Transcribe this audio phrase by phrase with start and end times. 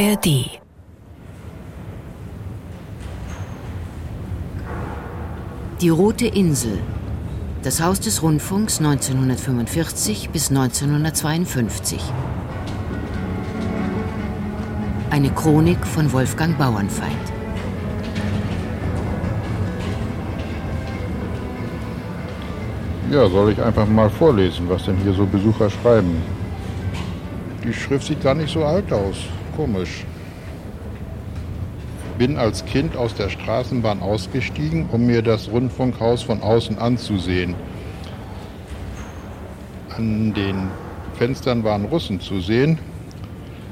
[0.00, 0.60] ARD
[5.80, 6.78] Die Rote Insel.
[7.64, 12.00] Das Haus des Rundfunks 1945 bis 1952.
[15.10, 17.12] Eine Chronik von Wolfgang Bauernfeind.
[23.10, 26.22] Ja, soll ich einfach mal vorlesen, was denn hier so Besucher schreiben?
[27.64, 29.16] Die Schrift sieht gar nicht so alt aus.
[29.58, 30.04] Komisch.
[32.16, 37.56] Bin als Kind aus der Straßenbahn ausgestiegen, um mir das Rundfunkhaus von außen anzusehen.
[39.96, 40.68] An den
[41.14, 42.78] Fenstern waren Russen zu sehen.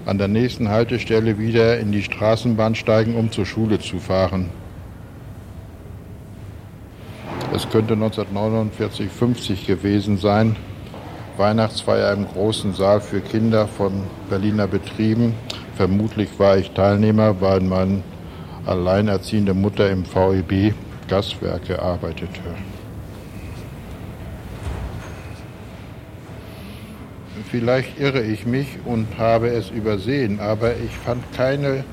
[0.06, 4.50] An der nächsten Haltestelle wieder in die Straßenbahn steigen, um zur Schule zu fahren.
[7.54, 10.56] Es könnte 1949, 50 gewesen sein.
[11.36, 15.34] Weihnachtsfeier im großen Saal für Kinder von Berliner Betrieben.
[15.76, 18.02] Vermutlich war ich Teilnehmer, weil meine
[18.64, 20.74] alleinerziehende Mutter im VEB
[21.08, 22.40] Gaswerke arbeitete.
[27.50, 31.84] Vielleicht irre ich mich und habe es übersehen, aber ich fand keine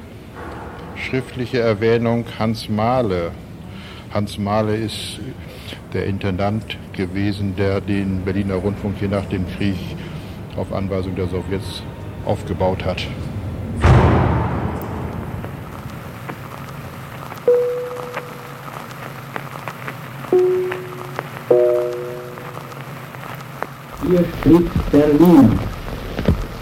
[0.96, 3.32] schriftliche Erwähnung Hans Mahle.
[4.14, 5.20] Hans Mahle ist
[5.94, 9.76] der Intendant gewesen, der den Berliner Rundfunk hier nach dem Krieg
[10.56, 11.84] auf Anweisung der Sowjets
[12.26, 13.08] aufgebaut hat.
[24.08, 25.60] Hier spricht Berlin.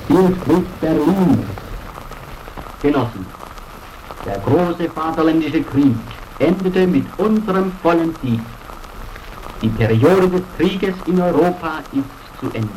[0.07, 1.45] Hier spricht Berlin.
[2.81, 3.25] Genossen,
[4.25, 5.95] der große Vaterländische Krieg
[6.39, 8.39] endete mit unserem vollen Sieg.
[9.61, 12.69] Die Periode des Krieges in Europa ist zu Ende.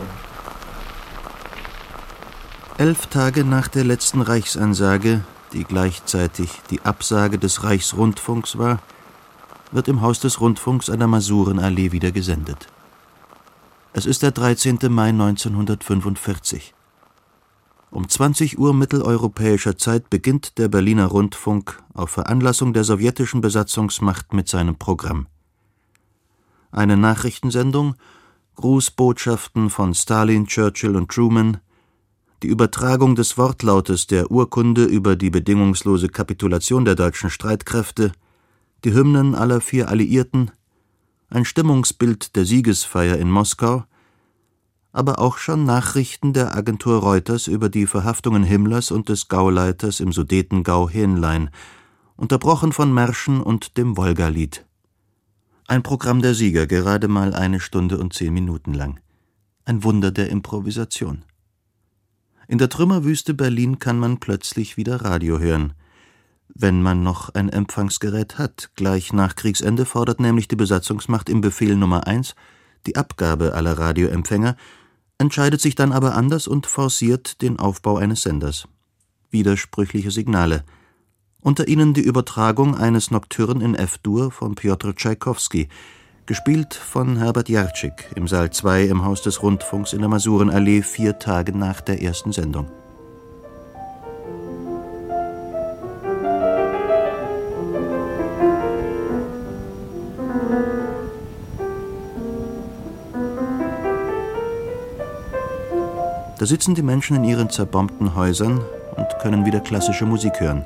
[2.77, 8.81] Elf Tage nach der letzten Reichsansage, die gleichzeitig die Absage des Reichsrundfunks war,
[9.73, 12.69] wird im Haus des Rundfunks an der Masurenallee wieder gesendet.
[13.95, 14.79] Es ist der 13.
[14.91, 16.75] Mai 1945.
[17.92, 24.48] Um 20 Uhr mitteleuropäischer Zeit beginnt der Berliner Rundfunk auf Veranlassung der sowjetischen Besatzungsmacht mit
[24.48, 25.29] seinem Programm.
[26.74, 27.95] Eine Nachrichtensendung,
[28.57, 31.58] Grußbotschaften von Stalin, Churchill und Truman,
[32.42, 38.11] die Übertragung des Wortlautes der Urkunde über die bedingungslose Kapitulation der deutschen Streitkräfte,
[38.83, 40.51] die Hymnen aller vier Alliierten,
[41.30, 43.84] ein Stimmungsbild der Siegesfeier in Moskau,
[44.90, 50.11] aber auch schon Nachrichten der Agentur Reuters über die Verhaftungen Himmlers und des Gauleiters im
[50.11, 51.51] Sudetengau Hähnlein,
[52.17, 54.67] unterbrochen von Märschen und dem Wolgalied.
[55.67, 59.01] Ein Programm der Sieger, gerade mal eine Stunde und zehn Minuten lang.
[59.64, 61.25] Ein Wunder der Improvisation.
[62.48, 65.73] In der Trümmerwüste Berlin kann man plötzlich wieder Radio hören–
[66.55, 68.70] wenn man noch ein Empfangsgerät hat.
[68.77, 72.35] Gleich nach Kriegsende fordert nämlich die Besatzungsmacht im Befehl Nummer 1
[72.86, 74.57] die Abgabe aller Radioempfänger,
[75.17, 78.69] entscheidet sich dann aber anders und forciert den Aufbau eines Senders.
[79.31, 80.64] Widersprüchliche Signale.
[81.45, 85.69] Unter ihnen die Übertragung eines Nocturne in F-Dur von Piotr Tschaikowski,
[86.25, 91.19] gespielt von Herbert Jarczyk im Saal 2 im Haus des Rundfunks in der Masurenallee vier
[91.19, 92.71] Tage nach der ersten Sendung.
[106.39, 108.65] Da sitzen die Menschen in ihren zerbombten Häusern
[108.97, 110.65] und können wieder klassische Musik hören.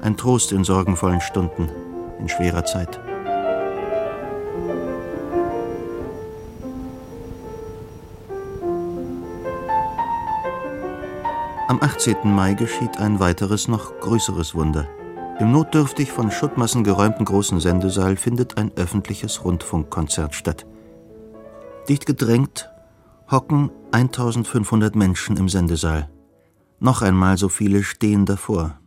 [0.00, 1.68] Ein Trost in sorgenvollen Stunden,
[2.20, 3.00] in schwerer Zeit.
[11.68, 12.16] Am 18.
[12.24, 14.86] Mai geschieht ein weiteres, noch größeres Wunder.
[15.38, 20.64] Im notdürftig von Schuttmassen geräumten großen Sendesaal findet ein öffentliches Rundfunkkonzert statt.
[21.88, 22.70] Dicht gedrängt
[23.30, 26.08] hocken 1500 Menschen im Sendesaal.
[26.80, 28.78] Noch einmal so viele stehen davor.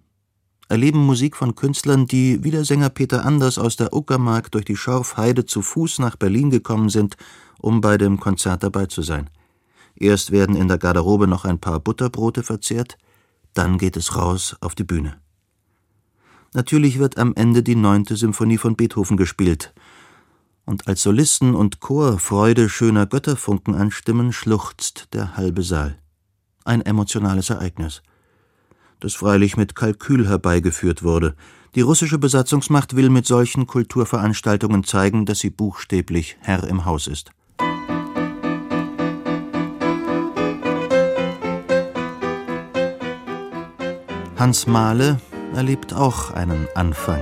[0.72, 4.78] Erleben Musik von Künstlern, die wie der Sänger Peter Anders aus der Uckermark durch die
[4.78, 7.18] Schorfheide zu Fuß nach Berlin gekommen sind,
[7.60, 9.30] um bei dem Konzert dabei zu sein.
[9.98, 12.98] Erst werden in der Garderobe noch ein paar Butterbrote verzehrt,
[13.54, 15.18] dann geht es raus auf die Bühne.
[16.54, 19.74] Natürlich wird am Ende die neunte Symphonie von Beethoven gespielt,
[20.64, 25.98] und als Solisten und Chor Freude schöner Götterfunken anstimmen, schluchzt der halbe Saal.
[26.64, 28.04] Ein emotionales Ereignis,
[29.02, 31.36] das freilich mit Kalkül herbeigeführt wurde.
[31.76, 37.32] Die russische Besatzungsmacht will mit solchen Kulturveranstaltungen zeigen, dass sie buchstäblich Herr im Haus ist.
[44.38, 45.20] Hans Mahle
[45.54, 47.22] erlebt auch einen Anfang.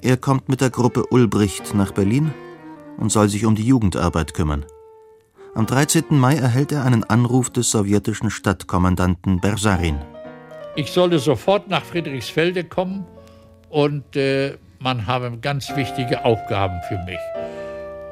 [0.00, 2.32] Er kommt mit der Gruppe Ulbricht nach Berlin
[2.96, 4.64] und soll sich um die Jugendarbeit kümmern.
[5.54, 6.04] Am 13.
[6.10, 9.98] Mai erhält er einen Anruf des sowjetischen Stadtkommandanten Bersarin.
[10.76, 13.06] Ich solle sofort nach Friedrichsfelde kommen
[13.68, 17.18] und äh, man habe ganz wichtige Aufgaben für mich.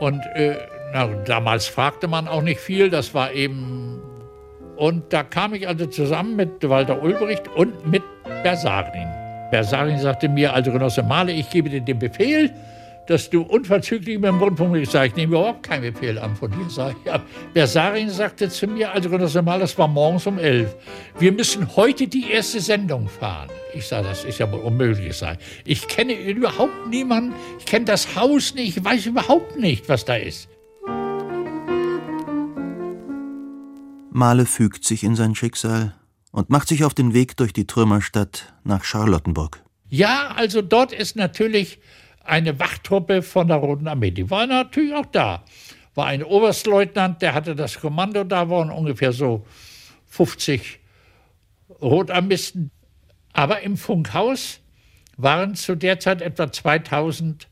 [0.00, 0.56] Und äh,
[0.92, 4.00] na, damals fragte man auch nicht viel, das war eben.
[4.76, 8.02] Und da kam ich also zusammen mit Walter Ulbricht und mit
[8.42, 9.08] Bersarin.
[9.50, 12.52] Bersarin sagte mir, also Genosse Male, ich gebe dir den Befehl,
[13.08, 16.50] dass du unverzüglich mit dem Rundfunk Ich sage, ich nehme überhaupt keinen Befehl an von
[16.50, 16.68] dir.
[16.68, 17.10] Sag ich.
[17.54, 20.76] Bersarin sagte zu mir, also Genosse Male, das war morgens um elf.
[21.18, 23.48] Wir müssen heute die erste Sendung fahren.
[23.72, 25.38] Ich sage, das ist ja wohl unmöglich sein.
[25.64, 30.16] Ich kenne überhaupt niemanden, ich kenne das Haus nicht, ich weiß überhaupt nicht, was da
[30.16, 30.48] ist.
[34.10, 35.94] Male fügt sich in sein Schicksal
[36.30, 39.62] und macht sich auf den Weg durch die Trümmerstadt nach Charlottenburg.
[39.88, 41.78] Ja, also dort ist natürlich
[42.28, 44.10] eine Wachttruppe von der Roten Armee.
[44.10, 45.44] Die war natürlich auch da.
[45.94, 49.46] War ein Oberstleutnant, der hatte das Kommando, da waren ungefähr so
[50.06, 50.78] 50
[51.82, 52.70] Rotarmisten.
[53.32, 54.60] Aber im Funkhaus
[55.16, 57.48] waren zu der Zeit etwa 2000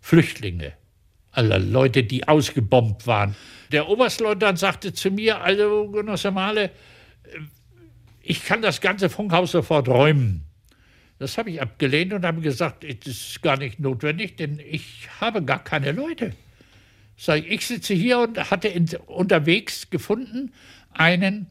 [0.00, 0.72] Flüchtlinge,
[1.32, 3.36] also Leute, die ausgebombt waren.
[3.72, 6.70] Der Oberstleutnant sagte zu mir, also Genosse Male,
[8.22, 10.47] ich kann das ganze Funkhaus sofort räumen.
[11.18, 15.42] Das habe ich abgelehnt und habe gesagt, es ist gar nicht notwendig, denn ich habe
[15.42, 16.32] gar keine Leute.
[17.16, 20.52] Sag ich, ich sitze hier und hatte in, unterwegs gefunden
[20.92, 21.48] einen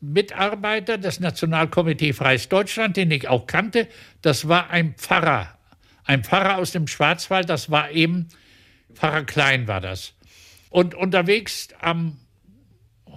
[0.00, 3.88] Mitarbeiter des Nationalkomitee Freies Deutschland, den ich auch kannte.
[4.20, 5.58] Das war ein Pfarrer,
[6.04, 7.48] ein Pfarrer aus dem Schwarzwald.
[7.48, 8.28] Das war eben
[8.94, 10.12] Pfarrer Klein war das.
[10.68, 12.18] Und unterwegs am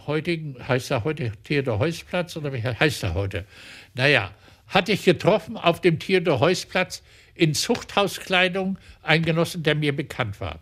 [0.08, 3.46] heutigen, heißt er heute Theodor-Heuss-Platz oder wie heißt er heute?
[3.94, 4.32] Naja,
[4.68, 7.04] hatte ich getroffen auf dem Theodor-Heuss-Platz
[7.36, 10.60] in Zuchthauskleidung einen Genossen, der mir bekannt war.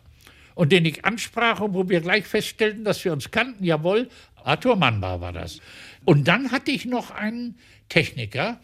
[0.55, 4.09] Und den ich ansprach und wo wir gleich feststellten, dass wir uns kannten, jawohl,
[4.43, 5.59] Arthur Mannbar war das.
[6.05, 7.57] Und dann hatte ich noch einen
[7.89, 8.59] Techniker,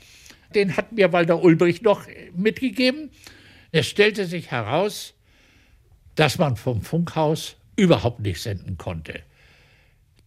[0.55, 2.05] den hat mir Walter Ulbricht noch
[2.35, 3.11] mitgegeben.
[3.71, 5.13] Es stellte sich heraus,
[6.15, 9.21] dass man vom Funkhaus überhaupt nicht senden konnte.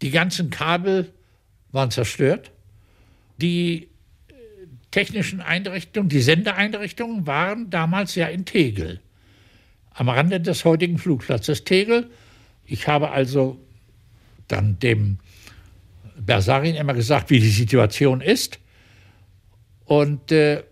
[0.02, 1.12] Die ganzen Kabel
[1.72, 2.52] waren zerstört.
[3.38, 3.89] Die
[4.90, 9.00] technischen Einrichtungen, die Sendeeinrichtungen waren damals ja in Tegel,
[9.92, 12.10] am Rande des heutigen Flugplatzes Tegel.
[12.64, 13.58] Ich habe also
[14.48, 15.19] dann dem
[16.19, 18.58] Bersarin immer gesagt, wie die Situation ist
[19.84, 20.62] und äh,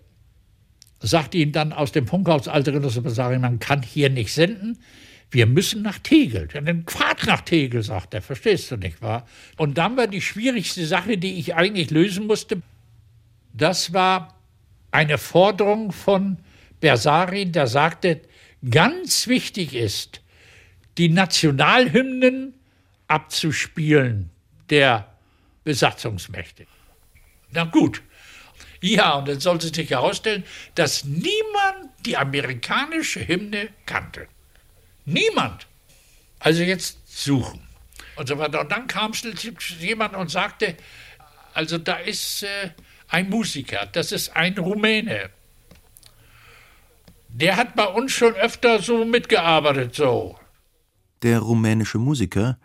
[1.01, 4.79] sagte ihm dann aus dem Funkhaus, alte Genosse Bersarin, man kann hier nicht senden.
[5.31, 6.49] Wir müssen nach Tegel.
[6.53, 8.23] Ja, dann fahrt nach Tegel, sagt er.
[8.23, 9.27] Verstehst du nicht wahr?
[9.57, 12.63] Und dann war die schwierigste Sache, die ich eigentlich lösen musste.
[13.59, 14.39] Das war
[14.93, 16.39] eine Forderung von
[16.81, 18.21] Bersarin, der sagte,
[18.71, 20.21] ganz wichtig ist,
[20.97, 22.55] die Nationalhymnen
[23.09, 24.31] abzuspielen
[24.71, 25.13] der
[25.65, 26.67] Besatzungsmächte.
[27.51, 28.03] Na gut.
[28.81, 30.45] Ja, und dann sollte sich herausstellen,
[30.77, 34.29] dass niemand die amerikanische Hymne kannte.
[35.05, 35.67] Niemand.
[36.39, 37.67] Also jetzt suchen.
[38.15, 38.61] Und so weiter.
[38.61, 39.13] Und dann kam
[39.81, 40.77] jemand und sagte,
[41.55, 42.71] also da ist äh,
[43.09, 45.31] ein Musiker, das ist ein Rumäne.
[47.29, 50.39] Der hat bei uns schon öfter so mitgearbeitet, so.
[51.23, 52.59] Der rumänische Musiker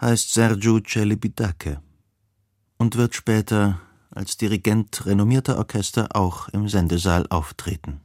[0.00, 1.82] heißt Sergiu Celibidache
[2.78, 8.00] und wird später als Dirigent renommierter Orchester auch im Sendesaal auftreten.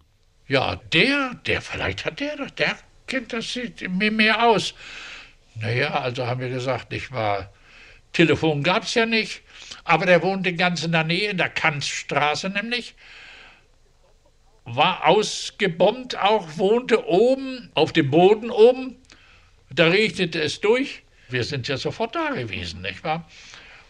[0.47, 2.75] Ja, der, der, vielleicht hat der, der
[3.07, 4.73] Kind, das sieht mir mehr aus.
[5.55, 7.51] Naja, also haben wir gesagt, nicht wahr?
[8.13, 9.41] Telefon gab es ja nicht,
[9.83, 12.95] aber der wohnte ganz in der Nähe, in der Kanzstraße nämlich.
[14.65, 18.95] War ausgebombt auch, wohnte oben, auf dem Boden oben.
[19.69, 21.03] Da regnete es durch.
[21.29, 23.29] Wir sind ja sofort da gewesen, nicht wahr?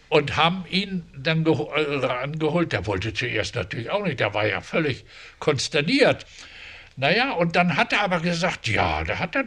[0.08, 2.72] Und haben ihn dann äh, angeholt.
[2.72, 5.04] Der wollte zuerst natürlich auch nicht, der war ja völlig
[5.38, 6.26] konsterniert.
[6.96, 9.44] Naja, und dann hat er aber gesagt, ja, da hat er,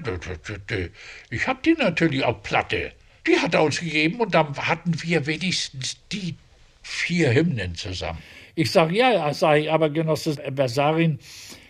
[1.31, 2.91] ich habe die natürlich auf Platte.
[3.29, 6.35] Die hat er uns gegeben und dann hatten wir wenigstens die
[6.81, 8.17] vier Hymnen zusammen.
[8.55, 11.19] Ich sage, ja, ja, sage ich, aber Genosse Bersarin,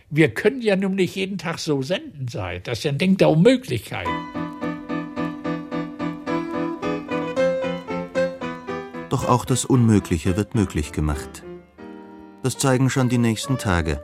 [0.09, 2.61] wir können ja nun nicht jeden Tag so senden sein.
[2.63, 4.07] Das ist ja ein Ding der Unmöglichkeit.
[9.09, 11.43] Doch auch das Unmögliche wird möglich gemacht.
[12.41, 14.01] Das zeigen schon die nächsten Tage.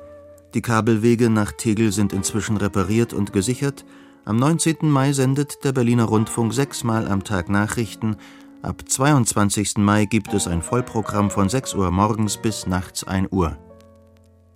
[0.53, 3.85] Die Kabelwege nach Tegel sind inzwischen repariert und gesichert.
[4.27, 4.89] Am 19.
[4.89, 8.15] Mai sendet der Berliner Rundfunk sechsmal am Tag Nachrichten.
[8.63, 9.77] Ab 22.
[9.77, 13.55] Mai gibt es ein Vollprogramm von 6 Uhr morgens bis nachts 1 Uhr.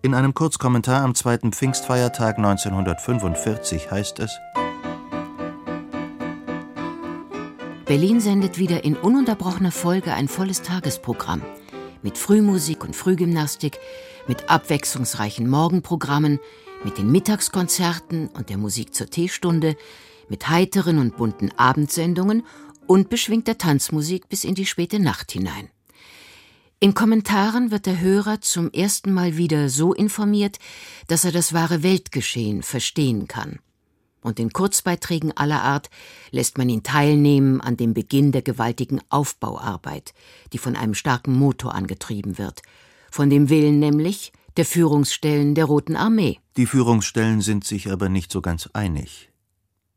[0.01, 4.31] In einem Kurzkommentar am zweiten Pfingstfeiertag 1945 heißt es:
[7.85, 11.43] Berlin sendet wieder in ununterbrochener Folge ein volles Tagesprogramm.
[12.01, 13.77] Mit Frühmusik und Frühgymnastik,
[14.27, 16.39] mit abwechslungsreichen Morgenprogrammen,
[16.83, 19.75] mit den Mittagskonzerten und der Musik zur Teestunde,
[20.29, 22.45] mit heiteren und bunten Abendsendungen
[22.87, 25.69] und beschwingter Tanzmusik bis in die späte Nacht hinein.
[26.79, 30.59] In Kommentaren wird der Hörer zum ersten Mal wieder so informiert,
[31.07, 33.59] dass er das wahre Weltgeschehen verstehen kann.
[34.21, 35.89] Und in Kurzbeiträgen aller Art
[36.31, 40.13] lässt man ihn teilnehmen an dem Beginn der gewaltigen Aufbauarbeit,
[40.53, 42.61] die von einem starken Motor angetrieben wird,
[43.11, 46.37] von dem Willen nämlich der Führungsstellen der Roten Armee.
[46.57, 49.29] Die Führungsstellen sind sich aber nicht so ganz einig.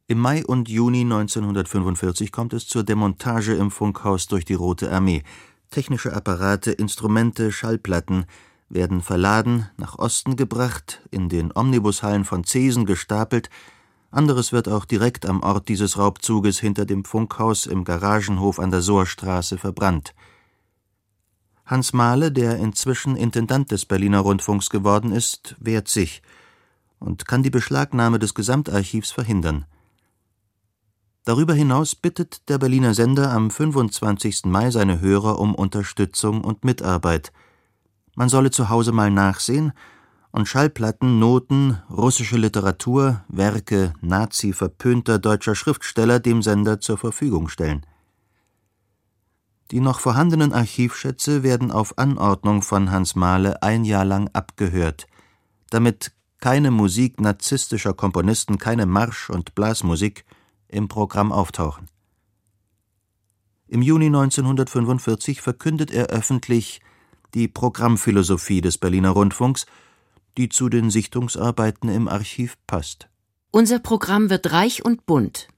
[0.07, 5.25] Im Mai und Juni 1945 kommt es zur Demontage im Funkhaus durch die Rote Armee,
[5.71, 8.27] Technische Apparate, Instrumente, Schallplatten
[8.69, 13.51] werden verladen, nach Osten gebracht, in den Omnibushallen von Zesen gestapelt,
[14.13, 18.83] anderes wird auch direkt am Ort dieses Raubzuges hinter dem Funkhaus im Garagenhof an der
[18.83, 20.15] Sohrstraße verbrannt.
[21.65, 26.23] Hans Mahle, der inzwischen Intendant des Berliner Rundfunks geworden ist, wehrt sich
[26.99, 29.67] und kann die Beschlagnahme des Gesamtarchivs verhindern.
[31.25, 34.47] Darüber hinaus bittet der Berliner Sender am 25.
[34.47, 37.33] Mai seine Hörer um Unterstützung und Mitarbeit.
[38.17, 39.73] Man solle zu Hause mal nachsehen
[40.33, 47.87] und Schallplatten, Noten, russische Literatur, Werke nazi-verpönter deutscher Schriftsteller dem Sender zur Verfügung stellen.
[49.73, 55.07] Die noch vorhandenen Archivschätze werden auf Anordnung von Hans Mahle ein Jahr lang abgehört,
[55.71, 60.27] damit keine Musik narzisstischer Komponisten, keine Marsch- und Blasmusik
[60.69, 61.89] im Programm auftauchen.
[63.67, 66.83] Im Juni 1945 verkündet er öffentlich
[67.33, 69.65] die Programmphilosophie des Berliner Rundfunks,
[70.37, 73.09] die zu den Sichtungsarbeiten im Archiv passt.
[73.51, 75.49] Unser Programm wird reich und bunt.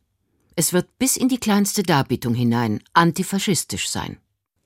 [0.56, 4.18] Es wird bis in die kleinste Darbietung hinein antifaschistisch sein.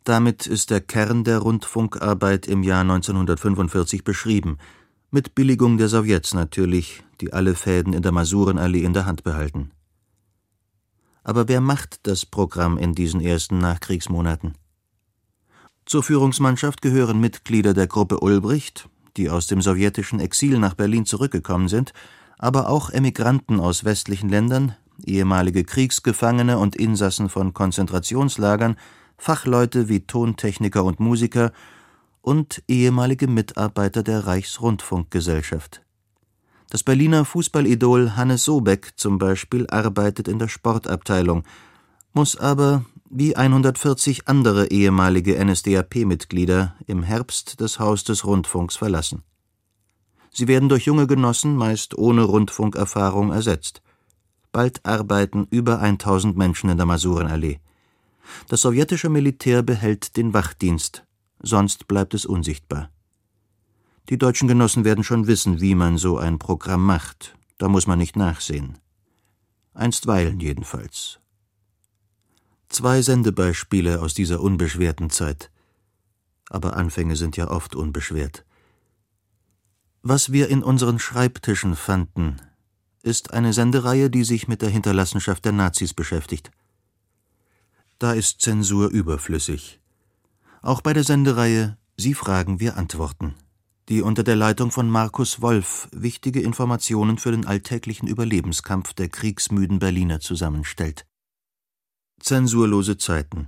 [0.04, 4.58] Damit ist der Kern der Rundfunkarbeit im Jahr 1945 beschrieben,
[5.10, 9.70] mit Billigung der Sowjets natürlich, die alle Fäden in der Masurenallee in der Hand behalten.
[11.24, 14.54] Aber wer macht das Programm in diesen ersten Nachkriegsmonaten?
[15.86, 21.68] Zur Führungsmannschaft gehören Mitglieder der Gruppe Ulbricht, die aus dem sowjetischen Exil nach Berlin zurückgekommen
[21.68, 21.92] sind,
[22.38, 28.76] aber auch Emigranten aus westlichen Ländern, ehemalige Kriegsgefangene und Insassen von Konzentrationslagern,
[29.16, 31.52] Fachleute wie Tontechniker und Musiker
[32.22, 35.82] und ehemalige Mitarbeiter der Reichsrundfunkgesellschaft.
[36.70, 41.44] Das Berliner Fußballidol Hannes Sobeck zum Beispiel arbeitet in der Sportabteilung,
[42.12, 49.22] muss aber, wie 140 andere ehemalige NSDAP-Mitglieder, im Herbst das Haus des Rundfunks verlassen.
[50.30, 53.80] Sie werden durch junge Genossen, meist ohne Rundfunkerfahrung, ersetzt.
[54.58, 57.60] Bald arbeiten über 1000 Menschen in der Masurenallee.
[58.48, 61.04] Das sowjetische Militär behält den Wachdienst,
[61.38, 62.90] sonst bleibt es unsichtbar.
[64.08, 67.36] Die deutschen Genossen werden schon wissen, wie man so ein Programm macht.
[67.58, 68.78] Da muss man nicht nachsehen.
[69.74, 71.20] Einstweilen jedenfalls.
[72.68, 75.52] Zwei Sendebeispiele aus dieser unbeschwerten Zeit.
[76.50, 78.44] Aber Anfänge sind ja oft unbeschwert.
[80.02, 82.40] Was wir in unseren Schreibtischen fanden,
[83.02, 86.50] ist eine Sendereihe, die sich mit der Hinterlassenschaft der Nazis beschäftigt.
[87.98, 89.80] Da ist Zensur überflüssig.
[90.62, 93.34] Auch bei der Sendereihe Sie fragen, wir antworten
[93.88, 99.78] die unter der Leitung von Markus Wolf wichtige Informationen für den alltäglichen Überlebenskampf der kriegsmüden
[99.78, 101.06] Berliner zusammenstellt.
[102.20, 103.46] Zensurlose Zeiten.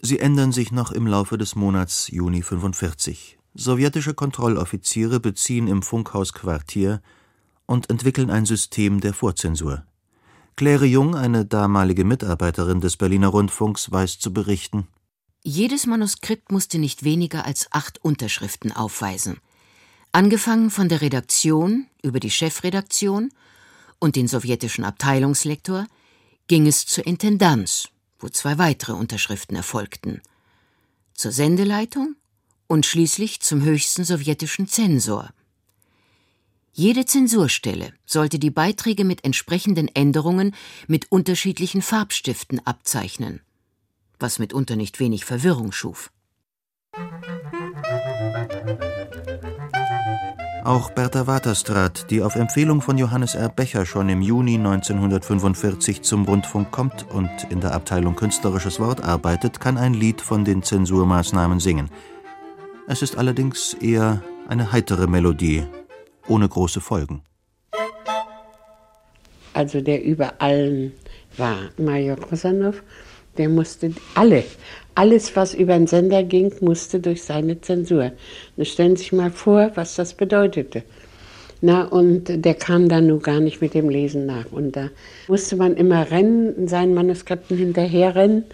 [0.00, 3.38] Sie ändern sich noch im Laufe des Monats Juni 45.
[3.54, 7.00] Sowjetische Kontrolloffiziere beziehen im Funkhaus Quartier
[7.72, 9.86] und entwickeln ein System der Vorzensur.
[10.56, 14.88] Claire Jung, eine damalige Mitarbeiterin des Berliner Rundfunks, weiß zu berichten.
[15.42, 19.38] Jedes Manuskript musste nicht weniger als acht Unterschriften aufweisen.
[20.12, 23.30] Angefangen von der Redaktion über die Chefredaktion
[23.98, 25.86] und den sowjetischen Abteilungslektor
[26.48, 27.88] ging es zur Intendanz,
[28.18, 30.20] wo zwei weitere Unterschriften erfolgten,
[31.14, 32.16] zur Sendeleitung
[32.66, 35.30] und schließlich zum höchsten sowjetischen Zensor.
[36.74, 40.54] Jede Zensurstelle sollte die Beiträge mit entsprechenden Änderungen
[40.86, 43.40] mit unterschiedlichen Farbstiften abzeichnen,
[44.18, 46.10] was mitunter nicht wenig Verwirrung schuf.
[50.64, 53.50] Auch Bertha Waterstraat, die auf Empfehlung von Johannes R.
[53.50, 59.60] Becher schon im Juni 1945 zum Rundfunk kommt und in der Abteilung Künstlerisches Wort arbeitet,
[59.60, 61.90] kann ein Lied von den Zensurmaßnahmen singen.
[62.86, 65.64] Es ist allerdings eher Eine heitere Melodie,
[66.28, 67.22] ohne große Folgen.
[69.54, 70.92] Also der über allen
[71.36, 72.82] war Major Kosanov,
[73.38, 74.44] der musste alle,
[74.94, 78.12] alles was über den Sender ging, musste durch seine Zensur.
[78.56, 80.82] Und stellen Sie sich mal vor, was das bedeutete.
[81.64, 84.50] Na, und der kam dann nur gar nicht mit dem Lesen nach.
[84.50, 84.90] Und da
[85.28, 88.44] musste man immer rennen, seinen Manuskripten hinterherrennen,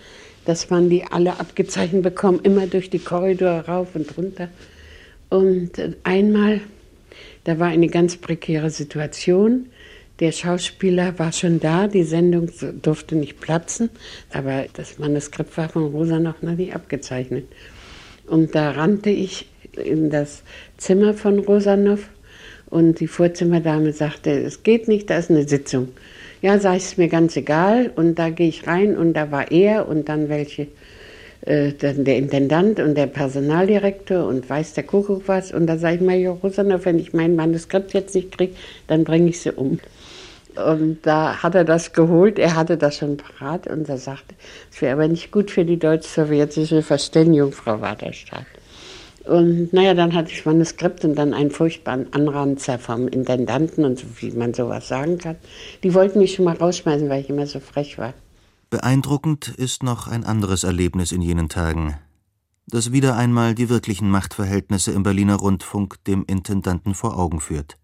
[0.44, 4.48] dass man die alle abgezeichnet bekommt, immer durch die Korridore rauf und runter.
[5.30, 5.72] Und
[6.04, 6.60] einmal,
[7.44, 9.66] da war eine ganz prekäre Situation.
[10.20, 12.50] Der Schauspieler war schon da, die Sendung
[12.82, 13.90] durfte nicht platzen,
[14.32, 17.46] aber das Manuskript war von Rosa noch nie abgezeichnet.
[18.26, 20.42] Und da rannte ich in das
[20.76, 22.08] Zimmer von Rosanov
[22.66, 25.88] und die Vorzimmerdame sagte, es geht nicht, da ist eine Sitzung.
[26.40, 27.90] Ja, ich, es mir ganz egal.
[27.96, 30.68] Und da gehe ich rein und da war er und dann welche,
[31.42, 35.52] äh, der Intendant und der Personaldirektor und weiß der Kuckuck was.
[35.52, 38.54] Und da sage ich, Major Rosanov, wenn ich mein Manuskript jetzt nicht kriege,
[38.86, 39.78] dann bringe ich sie um.
[40.56, 44.34] Und da hat er das geholt, er hatte das schon parat und er sagte,
[44.72, 48.46] es wäre aber nicht gut für die deutsch-sowjetische Verständigung, Frau Waterstadt.
[49.24, 54.06] Und naja, dann hatte ich Manuskript und dann einen furchtbaren Anranzer vom Intendanten und so,
[54.20, 55.36] wie man sowas sagen kann.
[55.82, 58.14] Die wollten mich schon mal rausschmeißen, weil ich immer so frech war.
[58.70, 61.96] Beeindruckend ist noch ein anderes Erlebnis in jenen Tagen,
[62.66, 67.78] das wieder einmal die wirklichen Machtverhältnisse im Berliner Rundfunk dem Intendanten vor Augen führt.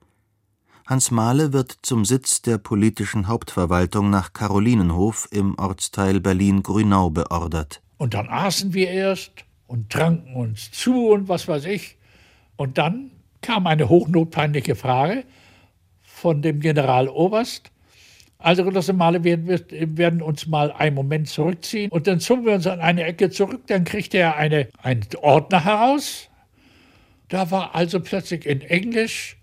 [0.86, 7.80] Hans Mahle wird zum Sitz der politischen Hauptverwaltung nach Karolinenhof im Ortsteil Berlin-Grünau beordert.
[7.96, 11.96] Und dann aßen wir erst und tranken uns zu und was weiß ich.
[12.56, 13.10] Und dann
[13.40, 15.24] kam eine hochnotpeinliche Frage
[16.02, 17.70] von dem Generaloberst.
[18.44, 19.38] Also, Genosse Male, wir
[19.96, 23.62] werden uns mal einen Moment zurückziehen und dann zogen wir uns an eine Ecke zurück.
[23.68, 26.28] Dann kriegte er eine, einen Ordner heraus.
[27.28, 29.38] Da war also plötzlich in Englisch,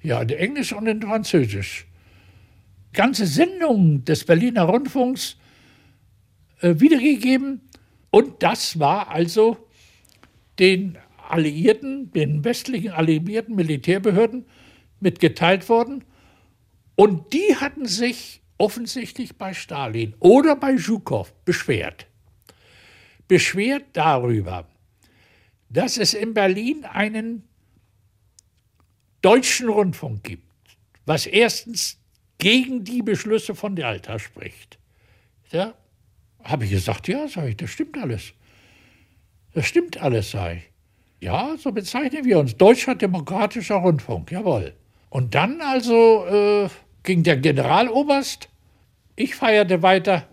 [0.00, 1.88] ja, in Englisch und in Französisch,
[2.92, 5.36] ganze Sendungen des Berliner Rundfunks
[6.60, 7.62] äh, wiedergegeben
[8.10, 9.56] und das war also
[10.60, 14.46] den Alliierten, den westlichen alliierten Militärbehörden
[15.00, 16.04] mitgeteilt worden.
[17.00, 22.06] Und die hatten sich offensichtlich bei Stalin oder bei Zhukov beschwert.
[23.26, 24.68] Beschwert darüber,
[25.70, 27.48] dass es in Berlin einen
[29.22, 30.44] deutschen Rundfunk gibt,
[31.06, 31.98] was erstens
[32.36, 34.78] gegen die Beschlüsse von Jalta spricht.
[35.52, 35.72] Ja,
[36.44, 38.34] habe ich gesagt, ja, sage ich, das stimmt alles.
[39.54, 41.26] Das stimmt alles, sage ich.
[41.26, 42.58] Ja, so bezeichnen wir uns.
[42.58, 44.74] Deutscher Demokratischer Rundfunk, jawohl.
[45.08, 46.68] Und dann also äh,
[47.02, 48.48] ging der Generaloberst,
[49.16, 50.26] ich feierte weiter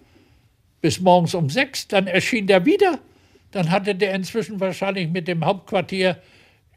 [0.82, 2.99] bis morgens um sechs, dann erschien der wieder,
[3.51, 6.21] dann hatte der inzwischen wahrscheinlich mit dem Hauptquartier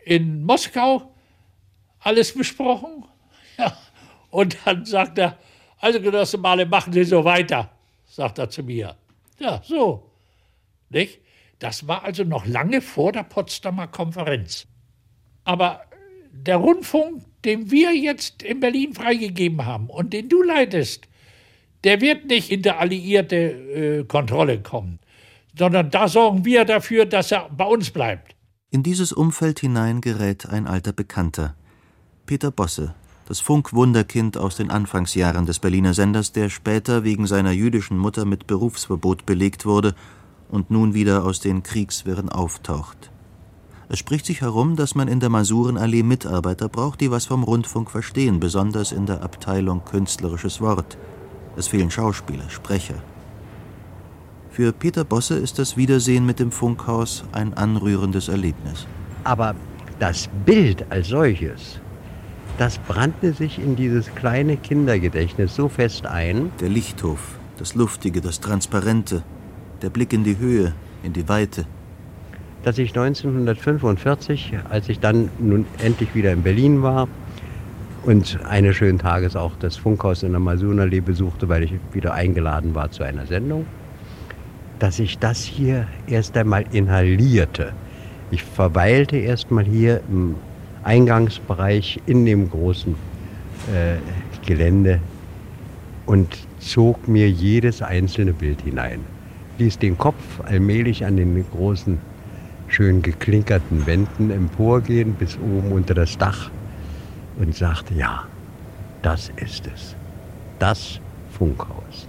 [0.05, 1.14] in Moskau
[2.00, 3.05] alles besprochen.
[3.59, 3.76] Ja.
[4.31, 5.37] Und dann sagt er,
[5.81, 7.70] also Genosse Male, machen Sie so weiter,
[8.07, 8.96] sagt er zu mir.
[9.38, 10.11] Ja, so.
[10.88, 11.20] Nicht?
[11.59, 14.66] Das war also noch lange vor der Potsdamer Konferenz.
[15.44, 15.83] Aber
[16.33, 21.09] der Rundfunk, den wir jetzt in Berlin freigegeben haben und den du leitest,
[21.85, 24.98] der wird nicht in der alliierte äh, Kontrolle kommen,
[25.59, 28.35] sondern da sorgen wir dafür, dass er bei uns bleibt.
[28.70, 31.57] In dieses Umfeld hinein gerät ein alter Bekannter,
[32.26, 32.94] Peter Bosse,
[33.26, 38.46] das Funkwunderkind aus den Anfangsjahren des Berliner Senders, der später wegen seiner jüdischen Mutter mit
[38.46, 39.94] Berufsverbot belegt wurde
[40.48, 43.10] und nun wieder aus den Kriegswirren auftaucht.
[43.90, 47.90] Es spricht sich herum, dass man in der Masurenallee Mitarbeiter braucht, die was vom Rundfunk
[47.90, 50.96] verstehen, besonders in der Abteilung Künstlerisches Wort.
[51.57, 53.03] Es fehlen Schauspieler, Sprecher.
[54.50, 58.87] Für Peter Bosse ist das Wiedersehen mit dem Funkhaus ein anrührendes Erlebnis.
[59.24, 59.55] Aber
[59.98, 61.81] das Bild als solches
[62.61, 66.53] das brannte sich in dieses kleine Kindergedächtnis so fest ein.
[66.61, 69.22] Der Lichthof, das Luftige, das Transparente,
[69.81, 71.64] der Blick in die Höhe, in die Weite.
[72.62, 77.09] Dass ich 1945, als ich dann nun endlich wieder in Berlin war
[78.05, 82.75] und eines schönen Tages auch das Funkhaus in der Masunallee besuchte, weil ich wieder eingeladen
[82.75, 83.66] war zu einer Sendung,
[84.79, 87.73] dass ich das hier erst einmal inhalierte.
[88.31, 90.37] Ich verweilte erst mal hier im
[90.83, 92.94] Eingangsbereich in dem großen
[93.73, 93.96] äh,
[94.46, 95.01] Gelände
[96.07, 99.01] und zog mir jedes einzelne Bild hinein.
[99.59, 101.99] Ließ den Kopf allmählich an den großen,
[102.70, 106.50] schön geklinkerten Wänden emporgehen bis oben unter das Dach
[107.37, 108.24] und sagte, ja,
[109.02, 109.96] das ist es.
[110.59, 112.09] Das Funkhaus.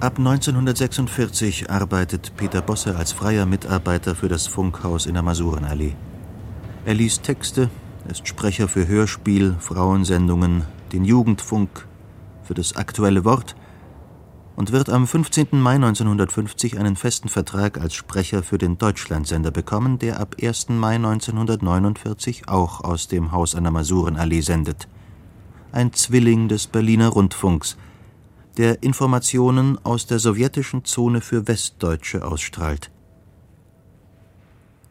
[0.00, 5.96] Ab 1946 arbeitet Peter Bosse als freier Mitarbeiter für das Funkhaus in der Masurenallee.
[6.84, 7.68] Er liest Texte,
[8.08, 11.86] ist Sprecher für Hörspiel, Frauensendungen, den Jugendfunk,
[12.44, 13.56] für das aktuelle Wort
[14.58, 15.50] und wird am 15.
[15.52, 20.70] Mai 1950 einen festen Vertrag als Sprecher für den Deutschlandsender bekommen, der ab 1.
[20.70, 24.88] Mai 1949 auch aus dem Haus an der Masurenallee sendet.
[25.70, 27.76] Ein Zwilling des Berliner Rundfunks,
[28.56, 32.90] der Informationen aus der sowjetischen Zone für Westdeutsche ausstrahlt.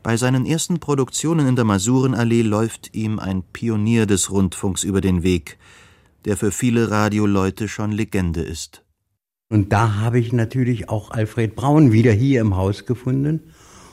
[0.02, 5.24] Bei seinen ersten Produktionen in der Masurenallee läuft ihm ein Pionier des Rundfunks über den
[5.24, 5.58] Weg,
[6.24, 8.87] der für viele Radioleute schon Legende ist.
[9.50, 13.40] Und da habe ich natürlich auch Alfred Braun wieder hier im Haus gefunden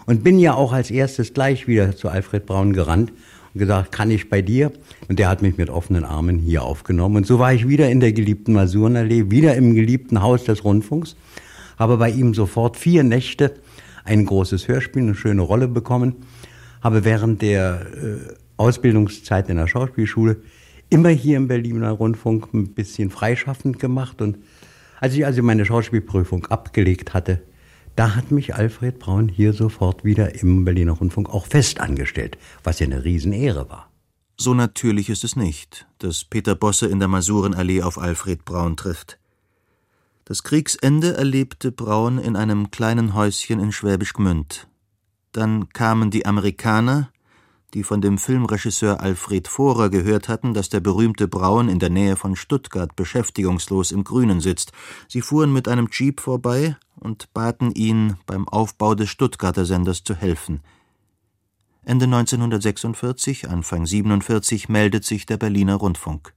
[0.05, 3.13] und bin ja auch als erstes gleich wieder zu Alfred Braun gerannt
[3.53, 4.73] und gesagt, kann ich bei dir?
[5.09, 7.19] Und der hat mich mit offenen Armen hier aufgenommen.
[7.19, 11.15] Und so war ich wieder in der geliebten Masurenallee, wieder im geliebten Haus des Rundfunks,
[11.79, 13.55] habe bei ihm sofort vier Nächte
[14.03, 16.17] ein großes Hörspiel, eine schöne Rolle bekommen,
[16.83, 20.39] habe während der äh, Ausbildungszeit in der Schauspielschule
[20.91, 24.39] immer hier im Berliner Rundfunk ein bisschen freischaffend gemacht und
[25.05, 27.43] als ich also meine Schauspielprüfung abgelegt hatte,
[27.95, 32.81] da hat mich Alfred Braun hier sofort wieder im Berliner Rundfunk auch fest angestellt, was
[32.81, 33.91] ja eine Riesenehre war.
[34.39, 39.19] So natürlich ist es nicht, dass Peter Bosse in der Masurenallee auf Alfred Braun trifft.
[40.25, 44.69] Das Kriegsende erlebte Braun in einem kleinen Häuschen in Schwäbisch Gmünd.
[45.33, 47.11] Dann kamen die Amerikaner,
[47.75, 52.17] die von dem Filmregisseur Alfred Vorer gehört hatten, dass der berühmte Braun in der Nähe
[52.17, 54.73] von Stuttgart beschäftigungslos im Grünen sitzt.
[55.09, 60.15] Sie fuhren mit einem Jeep vorbei und baten ihn, beim Aufbau des Stuttgarter Senders zu
[60.15, 60.63] helfen.
[61.85, 66.33] Ende 1946, Anfang 47 meldet sich der Berliner Rundfunk.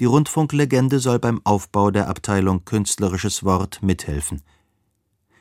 [0.00, 4.42] Die Rundfunklegende soll beim Aufbau der Abteilung Künstlerisches Wort mithelfen.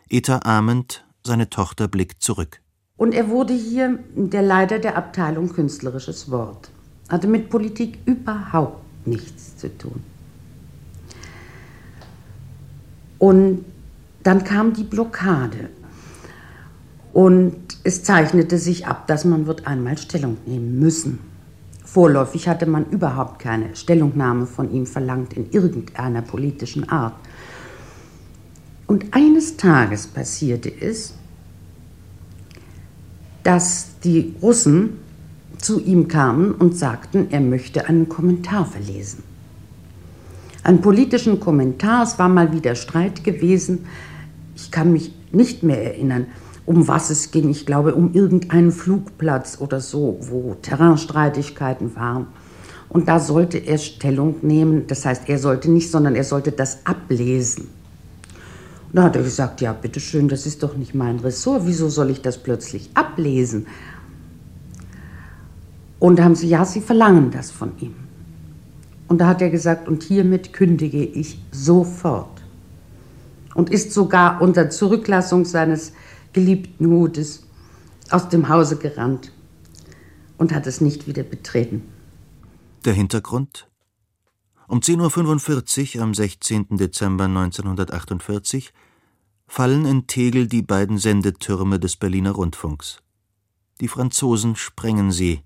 [0.09, 2.61] Eta Ament, seine Tochter, blickt zurück.
[2.99, 6.69] Und er wurde hier der Leiter der Abteilung Künstlerisches Wort.
[7.07, 10.03] Hatte mit Politik überhaupt nichts zu tun.
[13.17, 13.63] Und
[14.21, 15.69] dann kam die Blockade.
[17.13, 21.19] Und es zeichnete sich ab, dass man wird einmal Stellung nehmen müssen.
[21.85, 27.15] Vorläufig hatte man überhaupt keine Stellungnahme von ihm verlangt in irgendeiner politischen Art.
[28.87, 31.13] Und eines Tages passierte es,
[33.43, 34.97] dass die Russen
[35.57, 39.23] zu ihm kamen und sagten, er möchte einen Kommentar verlesen.
[40.63, 43.85] Einen politischen Kommentar, es war mal wieder Streit gewesen.
[44.55, 46.27] Ich kann mich nicht mehr erinnern
[46.69, 47.49] um was es ging.
[47.49, 52.27] Ich glaube, um irgendeinen Flugplatz oder so, wo Terrainstreitigkeiten waren.
[52.89, 54.85] Und da sollte er Stellung nehmen.
[54.85, 57.69] Das heißt, er sollte nicht, sondern er sollte das ablesen.
[58.89, 61.65] Und da hat er gesagt, ja, bitteschön, das ist doch nicht mein Ressort.
[61.65, 63.67] Wieso soll ich das plötzlich ablesen?
[65.99, 67.93] Und da haben sie, ja, sie verlangen das von ihm.
[69.07, 72.41] Und da hat er gesagt, und hiermit kündige ich sofort.
[73.53, 75.93] Und ist sogar unter Zurücklassung seines
[76.33, 77.43] geliebten Hutes
[78.09, 79.31] aus dem Hause gerannt
[80.37, 81.83] und hat es nicht wieder betreten.
[82.85, 83.68] Der Hintergrund?
[84.69, 86.77] Um 10.45 Uhr am 16.
[86.77, 88.71] Dezember 1948
[89.47, 93.01] fallen in Tegel die beiden Sendetürme des Berliner Rundfunks.
[93.81, 95.41] Die Franzosen sprengen sie,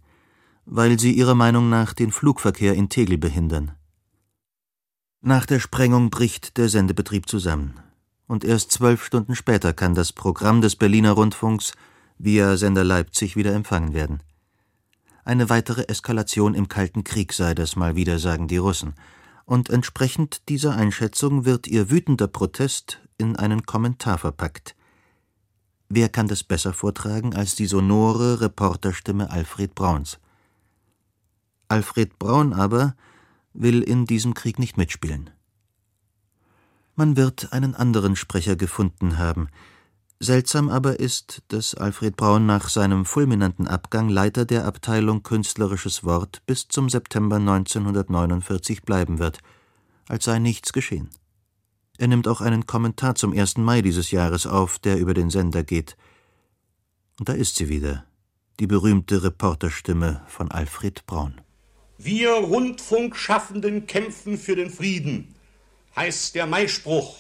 [0.66, 3.72] weil sie ihrer Meinung nach den Flugverkehr in Tegel behindern.
[5.22, 7.80] Nach der Sprengung bricht der Sendebetrieb zusammen
[8.28, 11.72] und erst zwölf Stunden später kann das Programm des Berliner Rundfunks
[12.18, 14.22] via Sender Leipzig wieder empfangen werden.
[15.26, 18.94] Eine weitere Eskalation im Kalten Krieg sei das mal wieder, sagen die Russen,
[19.46, 24.76] und entsprechend dieser Einschätzung wird ihr wütender Protest in einen Kommentar verpackt.
[25.90, 30.20] Wer kann das besser vortragen als die sonore Reporterstimme Alfred Brauns?
[31.68, 32.96] Alfred Braun aber
[33.54, 35.30] will in diesem Krieg nicht mitspielen.
[36.96, 39.50] Man wird einen anderen Sprecher gefunden haben.
[40.19, 46.41] Seltsam aber ist, dass Alfred Braun nach seinem fulminanten Abgang Leiter der Abteilung Künstlerisches Wort
[46.45, 49.39] bis zum September 1949 bleiben wird,
[50.08, 51.10] als sei nichts geschehen.
[51.97, 53.58] Er nimmt auch einen Kommentar zum 1.
[53.58, 55.97] Mai dieses Jahres auf, der über den Sender geht.
[57.19, 58.06] Und da ist sie wieder,
[58.60, 61.41] die berühmte Reporterstimme von Alfred Braun.
[61.97, 65.36] Wir Rundfunkschaffenden kämpfen für den Frieden
[65.95, 67.17] heißt der Maispruch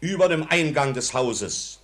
[0.00, 1.80] über dem Eingang des Hauses.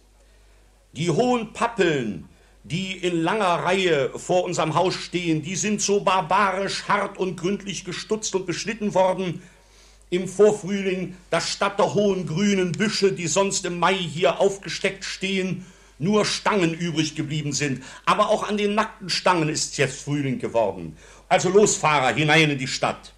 [0.93, 2.29] Die hohen Pappeln,
[2.65, 7.85] die in langer Reihe vor unserem Haus stehen, die sind so barbarisch hart und gründlich
[7.85, 9.43] gestutzt und beschnitten worden
[10.11, 15.67] im Vorfrühling, dass statt der hohen grünen Büsche, die sonst im Mai hier aufgesteckt stehen,
[15.99, 17.83] nur Stangen übrig geblieben sind.
[18.07, 20.97] Aber auch an den nackten Stangen ist jetzt Frühling geworden.
[21.29, 23.13] Also los, Fahrer, hinein in die Stadt.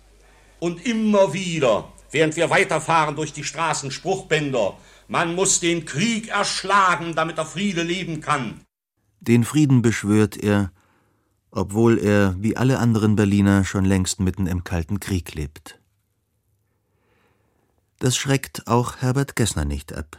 [0.58, 4.76] Und immer wieder, während wir weiterfahren durch die Straßen, Spruchbänder.
[5.10, 8.60] Man muss den Krieg erschlagen, damit der Friede leben kann.
[9.18, 10.70] Den Frieden beschwört er,
[11.50, 15.80] obwohl er, wie alle anderen Berliner, schon längst mitten im Kalten Krieg lebt.
[17.98, 20.16] Das schreckt auch Herbert Gessner nicht ab.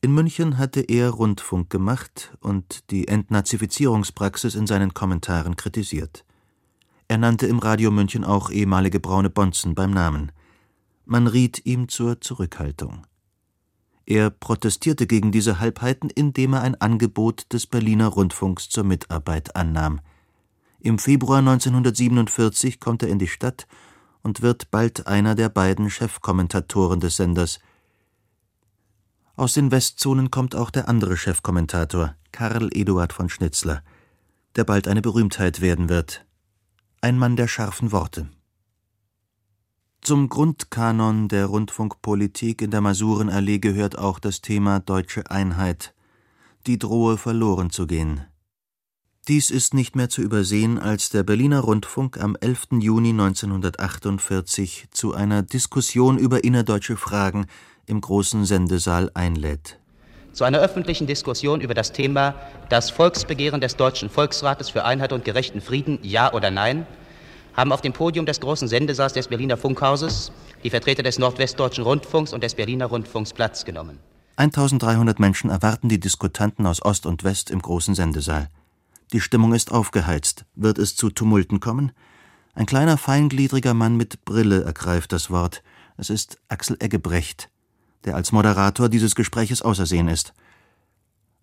[0.00, 6.24] In München hatte er Rundfunk gemacht und die Entnazifizierungspraxis in seinen Kommentaren kritisiert.
[7.08, 10.30] Er nannte im Radio München auch ehemalige braune Bonzen beim Namen.
[11.04, 13.04] Man riet ihm zur Zurückhaltung.
[14.06, 20.00] Er protestierte gegen diese Halbheiten, indem er ein Angebot des Berliner Rundfunks zur Mitarbeit annahm.
[20.80, 23.66] Im Februar 1947 kommt er in die Stadt
[24.22, 27.60] und wird bald einer der beiden Chefkommentatoren des Senders.
[29.36, 33.82] Aus den Westzonen kommt auch der andere Chefkommentator, Karl Eduard von Schnitzler,
[34.56, 36.26] der bald eine Berühmtheit werden wird.
[37.00, 38.28] Ein Mann der scharfen Worte.
[40.04, 45.94] Zum Grundkanon der Rundfunkpolitik in der Masurenallee gehört auch das Thema deutsche Einheit,
[46.66, 48.20] die drohe verloren zu gehen.
[49.28, 52.80] Dies ist nicht mehr zu übersehen, als der Berliner Rundfunk am 11.
[52.80, 57.46] Juni 1948 zu einer Diskussion über innerdeutsche Fragen
[57.86, 59.78] im großen Sendesaal einlädt.
[60.34, 62.34] Zu einer öffentlichen Diskussion über das Thema
[62.68, 66.86] das Volksbegehren des Deutschen Volksrates für Einheit und gerechten Frieden, ja oder nein,
[67.56, 72.32] haben auf dem Podium des großen Sendesaals des Berliner Funkhauses die Vertreter des Nordwestdeutschen Rundfunks
[72.32, 73.98] und des Berliner Rundfunks Platz genommen.
[74.36, 78.48] 1300 Menschen erwarten die Diskutanten aus Ost und West im großen Sendesaal.
[79.12, 80.44] Die Stimmung ist aufgeheizt.
[80.56, 81.92] Wird es zu Tumulten kommen?
[82.54, 85.62] Ein kleiner, feingliedriger Mann mit Brille ergreift das Wort.
[85.96, 87.48] Es ist Axel Eggebrecht,
[88.04, 90.34] der als Moderator dieses Gespräches ausersehen ist.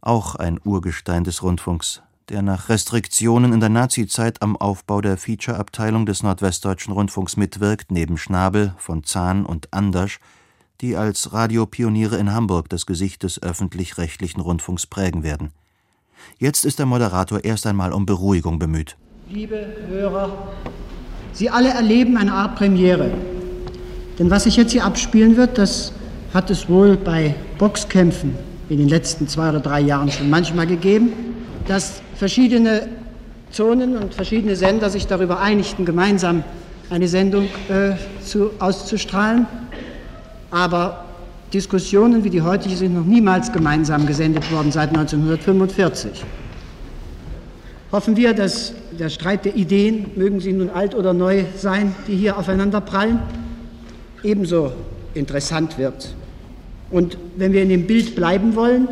[0.02, 6.06] Auch ein Urgestein des Rundfunks, der nach Restriktionen in der Nazizeit am Aufbau der Feature-Abteilung
[6.06, 10.20] des Nordwestdeutschen Rundfunks mitwirkt, neben Schnabel, von Zahn und Andersch,
[10.82, 15.52] die als Radiopioniere in Hamburg das Gesicht des öffentlich-rechtlichen Rundfunks prägen werden.
[16.40, 18.98] Jetzt ist der Moderator erst einmal um Beruhigung bemüht.
[19.30, 20.54] Liebe Hörer,
[21.34, 23.12] Sie alle erleben eine Art Premiere.
[24.20, 25.94] Denn was sich jetzt hier abspielen wird, das
[26.34, 28.36] hat es wohl bei Boxkämpfen
[28.70, 31.12] in den letzten zwei oder drei Jahren schon manchmal gegeben,
[31.68, 32.88] dass verschiedene
[33.52, 36.44] Zonen und verschiedene Sender sich darüber einigten, gemeinsam
[36.90, 37.94] eine Sendung äh,
[38.24, 39.46] zu, auszustrahlen.
[40.52, 41.06] Aber
[41.54, 46.24] Diskussionen wie die heutige sind noch niemals gemeinsam gesendet worden seit 1945.
[47.92, 52.16] Hoffen wir, dass der Streit der Ideen, mögen sie nun alt oder neu sein, die
[52.16, 53.20] hier aufeinander prallen,
[54.24, 54.72] ebenso
[55.14, 56.14] interessant wird.
[56.90, 58.88] Und wenn wir in dem Bild bleiben wollen,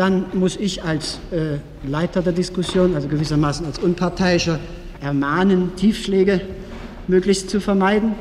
[0.00, 4.58] dann muss ich als äh, Leiter der Diskussion, also gewissermaßen als Unparteiischer,
[5.00, 6.40] ermahnen, Tiefschläge
[7.06, 8.14] möglichst zu vermeiden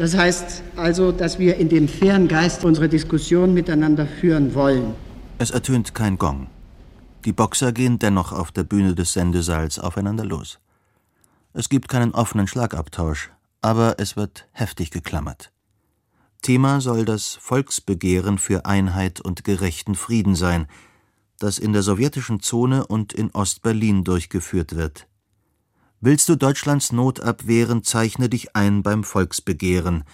[0.00, 4.94] das heißt also, dass wir in dem fairen Geist unsere Diskussion miteinander führen wollen.
[5.36, 6.46] Es ertönt kein Gong.
[7.26, 10.58] Die Boxer gehen dennoch auf der Bühne des Sendesaals aufeinander los.
[11.52, 15.52] Es gibt keinen offenen Schlagabtausch, aber es wird heftig geklammert.
[16.40, 20.66] Thema soll das Volksbegehren für Einheit und gerechten Frieden sein,
[21.38, 25.06] das in der sowjetischen Zone und in Ostberlin durchgeführt wird.
[26.00, 30.04] Willst du Deutschlands Not abwehren, zeichne dich ein beim Volksbegehren,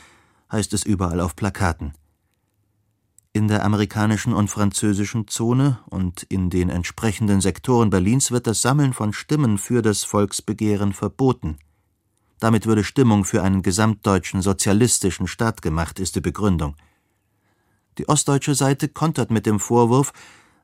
[0.51, 1.93] heißt es überall auf Plakaten.
[3.33, 8.95] In der amerikanischen und französischen Zone und in den entsprechenden Sektoren Berlins wird das Sammeln
[8.95, 11.59] von Stimmen für das Volksbegehren verboten.
[12.38, 16.77] Damit würde Stimmung für einen gesamtdeutschen sozialistischen Staat gemacht, ist die Begründung.
[17.99, 20.12] Die ostdeutsche Seite kontert mit dem Vorwurf,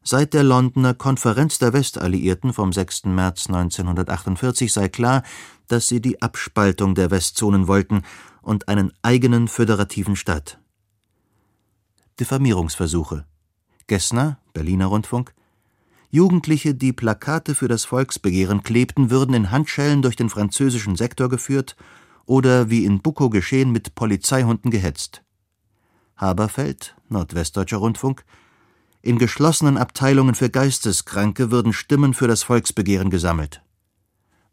[0.05, 3.05] Seit der Londoner Konferenz der Westalliierten vom 6.
[3.05, 5.23] März 1948 sei klar,
[5.69, 8.03] dass sie die Abspaltung der Westzonen wollten
[8.43, 10.59] und einen eigenen föderativen Staat.
[12.19, 13.27] Diffamierungsversuche.
[13.87, 15.35] Gessner, Berliner Rundfunk.
[16.15, 21.75] Jugendliche, die Plakate für das Volksbegehren klebten, würden in Handschellen durch den französischen Sektor geführt
[22.27, 25.23] oder wie in Bukow geschehen mit Polizeihunden gehetzt.
[26.19, 28.27] Haberfeld, Nordwestdeutscher Rundfunk,
[29.01, 33.63] in geschlossenen Abteilungen für Geisteskranke würden Stimmen für das Volksbegehren gesammelt.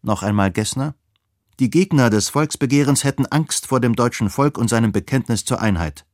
[0.01, 0.95] Noch einmal Gessner?
[1.59, 6.05] Die Gegner des Volksbegehrens hätten Angst vor dem deutschen Volk und seinem Bekenntnis zur Einheit.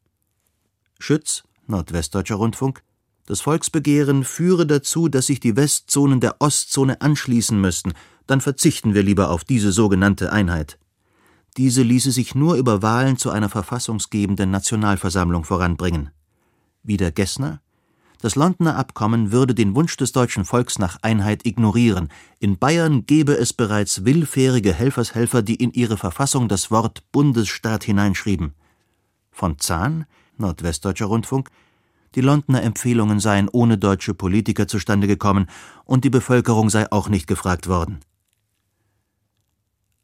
[0.98, 2.84] Schütz, Nordwestdeutscher Rundfunk,
[3.26, 7.94] das Volksbegehren führe dazu, dass sich die Westzonen der Ostzone anschließen müssten,
[8.28, 10.78] dann verzichten wir lieber auf diese sogenannte Einheit.
[11.58, 16.12] Diese ließe sich nur über Wahlen zu einer verfassungsgebenden Nationalversammlung voranbringen.
[16.84, 17.62] Wieder Gessner?
[18.22, 22.10] Das Londoner Abkommen würde den Wunsch des deutschen Volks nach Einheit ignorieren.
[22.40, 28.54] In Bayern gebe es bereits willfährige Helfershelfer, die in ihre Verfassung das Wort Bundesstaat hineinschrieben.
[29.32, 30.06] Von Zahn,
[30.38, 31.50] Nordwestdeutscher Rundfunk,
[32.16, 35.48] die Londoner Empfehlungen seien ohne deutsche Politiker zustande gekommen
[35.84, 38.00] und die Bevölkerung sei auch nicht gefragt worden.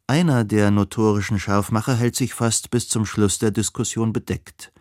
[0.08, 4.74] Einer der notorischen Scharfmacher hält sich fast bis zum Schluss der Diskussion bedeckt.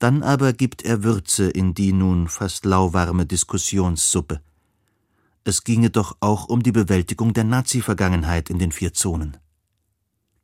[0.00, 4.40] Dann aber gibt er Würze in die nun fast lauwarme Diskussionssuppe.
[5.44, 9.36] Es ginge doch auch um die Bewältigung der Nazi-Vergangenheit in den vier Zonen.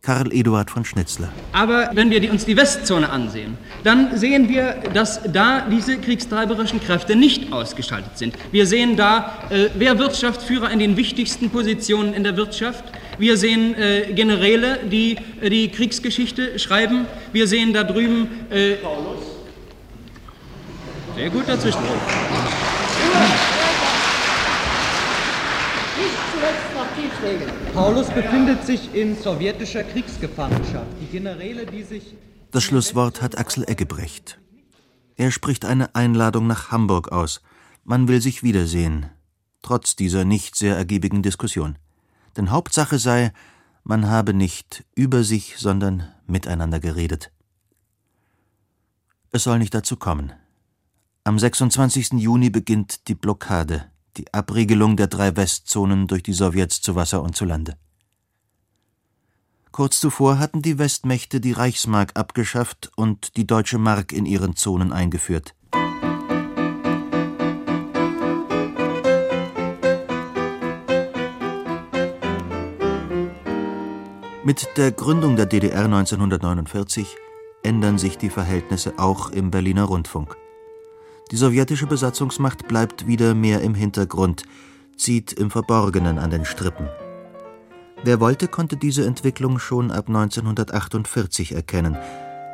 [0.02, 1.30] Karl Eduard von Schnitzler.
[1.52, 7.16] Aber wenn wir uns die Westzone ansehen, dann sehen wir, dass da diese kriegstreiberischen Kräfte
[7.16, 8.34] nicht ausgeschaltet sind.
[8.50, 12.84] Wir sehen da äh, Wehrwirtschaftsführer in den wichtigsten Positionen in der Wirtschaft.
[13.18, 17.04] Wir sehen äh, Generäle, die äh, die Kriegsgeschichte schreiben.
[17.32, 19.20] Wir sehen da drüben äh, Paulus.
[21.14, 21.80] Sehr gut dazwischen.
[27.74, 30.86] Paulus befindet sich in sowjetischer Kriegsgefangenschaft.
[31.00, 32.14] Die Generäle, die sich.
[32.50, 34.38] Das Schlusswort hat Axel Eggebrecht.
[35.16, 37.42] Er spricht eine Einladung nach Hamburg aus.
[37.84, 39.06] Man will sich wiedersehen,
[39.62, 41.76] trotz dieser nicht sehr ergiebigen Diskussion.
[42.36, 43.32] Denn Hauptsache sei,
[43.84, 47.30] man habe nicht über sich, sondern miteinander geredet.
[49.30, 50.32] Es soll nicht dazu kommen.
[51.24, 52.12] Am 26.
[52.12, 57.36] Juni beginnt die Blockade, die Abriegelung der drei Westzonen durch die Sowjets zu Wasser und
[57.36, 57.76] zu Lande.
[59.72, 64.92] Kurz zuvor hatten die Westmächte die Reichsmark abgeschafft und die deutsche Mark in ihren Zonen
[64.92, 65.54] eingeführt.
[74.42, 77.16] Mit der Gründung der DDR 1949
[77.62, 80.36] ändern sich die Verhältnisse auch im Berliner Rundfunk.
[81.30, 84.42] Die sowjetische Besatzungsmacht bleibt wieder mehr im Hintergrund,
[84.96, 86.88] zieht im Verborgenen an den Strippen.
[88.02, 91.96] Wer wollte, konnte diese Entwicklung schon ab 1948 erkennen.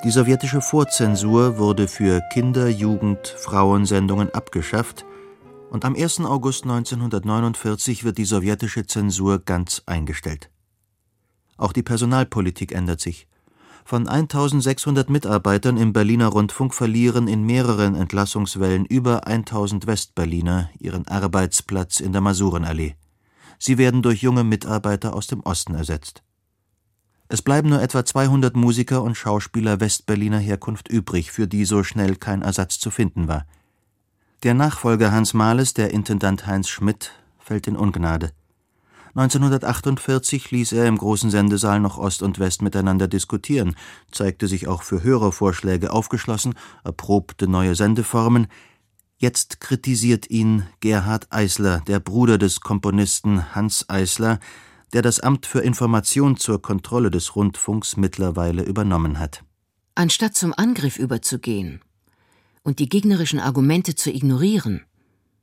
[0.04, 5.06] Die sowjetische Vorzensur wurde für Kinder-, Jugend-, Frauensendungen abgeschafft
[5.70, 6.20] und am 1.
[6.20, 10.50] August 1949 wird die sowjetische Zensur ganz eingestellt.
[11.56, 13.26] Auch die Personalpolitik ändert sich.
[13.86, 22.00] Von 1600 Mitarbeitern im Berliner Rundfunk verlieren in mehreren Entlassungswellen über 1000 Westberliner ihren Arbeitsplatz
[22.00, 22.96] in der Masurenallee.
[23.60, 26.24] Sie werden durch junge Mitarbeiter aus dem Osten ersetzt.
[27.28, 32.16] Es bleiben nur etwa 200 Musiker und Schauspieler Westberliner Herkunft übrig, für die so schnell
[32.16, 33.46] kein Ersatz zu finden war.
[34.42, 38.32] Der Nachfolger Hans Mahles, der Intendant Heinz Schmidt, fällt in Ungnade.
[39.16, 43.74] 1948 ließ er im großen Sendesaal noch Ost und West miteinander diskutieren,
[44.12, 48.46] zeigte sich auch für Hörervorschläge aufgeschlossen, erprobte neue Sendeformen.
[49.16, 54.38] Jetzt kritisiert ihn Gerhard Eisler, der Bruder des Komponisten Hans Eisler,
[54.92, 59.42] der das Amt für Information zur Kontrolle des Rundfunks mittlerweile übernommen hat.
[59.94, 61.80] Anstatt zum Angriff überzugehen
[62.62, 64.84] und die gegnerischen Argumente zu ignorieren,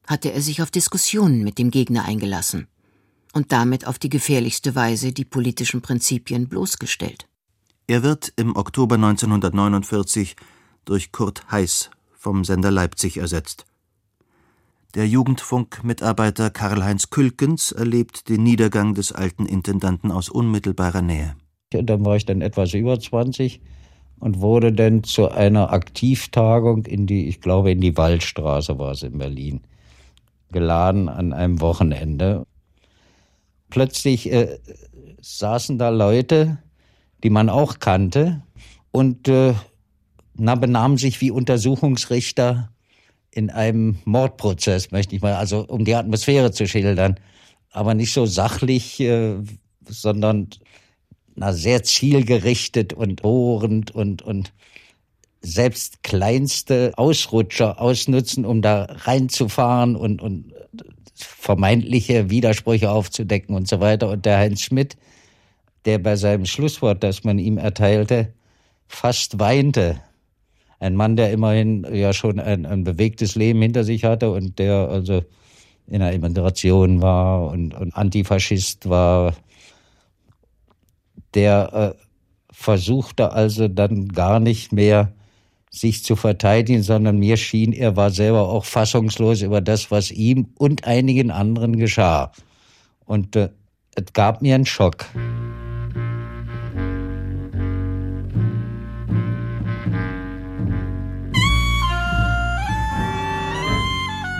[0.05, 2.67] hatte er sich auf Diskussionen mit dem Gegner eingelassen
[3.33, 7.27] und damit auf die gefährlichste Weise die politischen Prinzipien bloßgestellt.
[7.87, 10.35] Er wird im Oktober 1949
[10.85, 13.65] durch Kurt Heiß vom Sender Leipzig ersetzt.
[14.95, 21.35] Der Jugendfunk-Mitarbeiter Karl-Heinz Külkens erlebt den Niedergang des alten Intendanten aus unmittelbarer Nähe.
[21.71, 23.59] Dann war ich dann etwas über 20
[24.19, 29.01] und wurde dann zu einer Aktivtagung in die, ich glaube, in die Waldstraße war es
[29.01, 29.61] in Berlin,
[30.51, 32.45] geladen an einem Wochenende
[33.73, 34.59] plötzlich äh,
[35.19, 36.59] saßen da Leute,
[37.23, 38.43] die man auch kannte
[38.91, 39.55] und äh,
[40.35, 42.69] na, benahmen sich wie Untersuchungsrichter
[43.31, 47.19] in einem Mordprozess, möchte ich mal, also um die Atmosphäre zu schildern,
[47.71, 49.37] aber nicht so sachlich, äh,
[49.87, 50.49] sondern
[51.33, 54.53] na, sehr zielgerichtet und bohrend und, und
[55.41, 60.52] selbst kleinste Ausrutscher ausnutzen, um da reinzufahren und, und
[61.13, 64.09] vermeintliche Widersprüche aufzudecken und so weiter.
[64.09, 64.97] Und der Heinz Schmidt,
[65.85, 68.33] der bei seinem Schlusswort, das man ihm erteilte,
[68.87, 69.99] fast weinte.
[70.79, 74.89] Ein Mann, der immerhin ja schon ein, ein bewegtes Leben hinter sich hatte und der
[74.89, 75.23] also
[75.87, 79.35] in der Immigration war und, und Antifaschist war,
[81.33, 82.03] der äh,
[82.51, 85.13] versuchte also dann gar nicht mehr
[85.73, 90.49] sich zu verteidigen, sondern mir schien, er war selber auch fassungslos über das, was ihm
[90.57, 92.31] und einigen anderen geschah.
[93.05, 93.49] Und äh,
[93.95, 95.07] es gab mir einen Schock.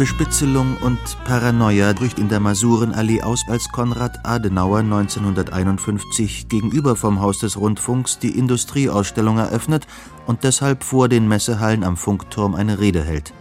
[0.04, 7.40] Bespitzelung und Paranoia bricht in der Masurenallee aus, als Konrad Adenauer 1951 gegenüber vom Haus
[7.40, 9.88] des Rundfunks die Industrieausstellung eröffnet
[10.28, 13.34] und deshalb vor den Messehallen am Funkturm eine Rede hält.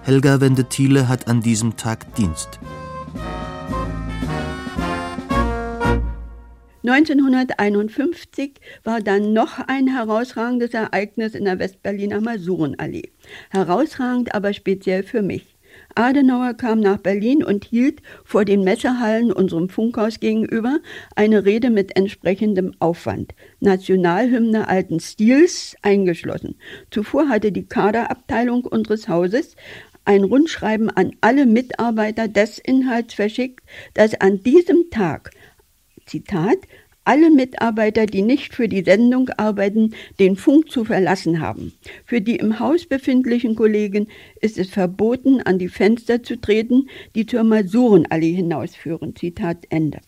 [0.00, 2.58] Helga Wende-Thiele hat an diesem Tag Dienst.
[6.82, 13.10] 1951 war dann noch ein herausragendes Ereignis in der Westberliner Masurenallee.
[13.50, 15.49] Herausragend aber speziell für mich.
[15.94, 20.78] Adenauer kam nach Berlin und hielt vor den Messehallen unserem Funkhaus gegenüber
[21.16, 26.56] eine Rede mit entsprechendem Aufwand, Nationalhymne alten Stils eingeschlossen.
[26.90, 29.56] Zuvor hatte die Kaderabteilung unseres Hauses
[30.04, 33.60] ein Rundschreiben an alle Mitarbeiter des Inhalts verschickt,
[33.94, 35.30] dass an diesem Tag
[36.06, 36.58] Zitat,
[37.10, 41.72] alle Mitarbeiter, die nicht für die Sendung arbeiten, den Funk zu verlassen haben.
[42.04, 44.06] Für die im Haus befindlichen Kollegen
[44.40, 49.16] ist es verboten, an die Fenster zu treten, die zur Masurenallee hinausführen.
[49.16, 49.98] Zitat Ende.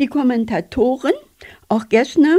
[0.00, 1.12] Die Kommentatoren,
[1.68, 2.38] auch Gessner,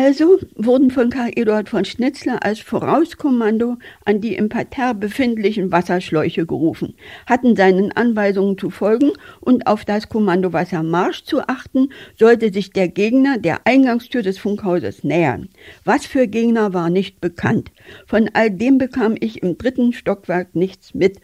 [0.00, 6.46] also wurden von Karl Eduard von Schnitzler als Vorauskommando an die im Parterre befindlichen Wasserschläuche
[6.46, 6.94] gerufen,
[7.26, 12.86] hatten seinen Anweisungen zu folgen und auf das Kommando Wassermarsch zu achten, sollte sich der
[12.86, 15.48] Gegner der Eingangstür des Funkhauses nähern.
[15.84, 17.72] Was für Gegner war nicht bekannt.
[18.06, 21.18] Von all dem bekam ich im dritten Stockwerk nichts mit.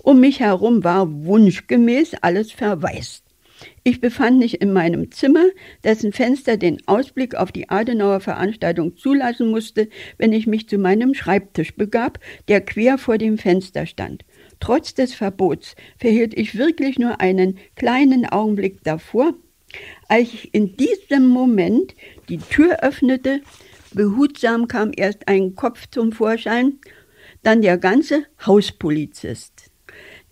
[0.00, 3.21] Um mich herum war wunschgemäß alles verwaist.
[3.84, 5.44] Ich befand mich in meinem Zimmer,
[5.84, 9.88] dessen Fenster den Ausblick auf die Adenauer Veranstaltung zulassen musste,
[10.18, 14.24] wenn ich mich zu meinem Schreibtisch begab, der quer vor dem Fenster stand.
[14.60, 19.34] Trotz des Verbots verhielt ich wirklich nur einen kleinen Augenblick davor,
[20.08, 21.94] als ich in diesem Moment
[22.28, 23.40] die Tür öffnete,
[23.92, 26.78] behutsam kam erst ein Kopf zum Vorschein,
[27.42, 29.70] dann der ganze Hauspolizist,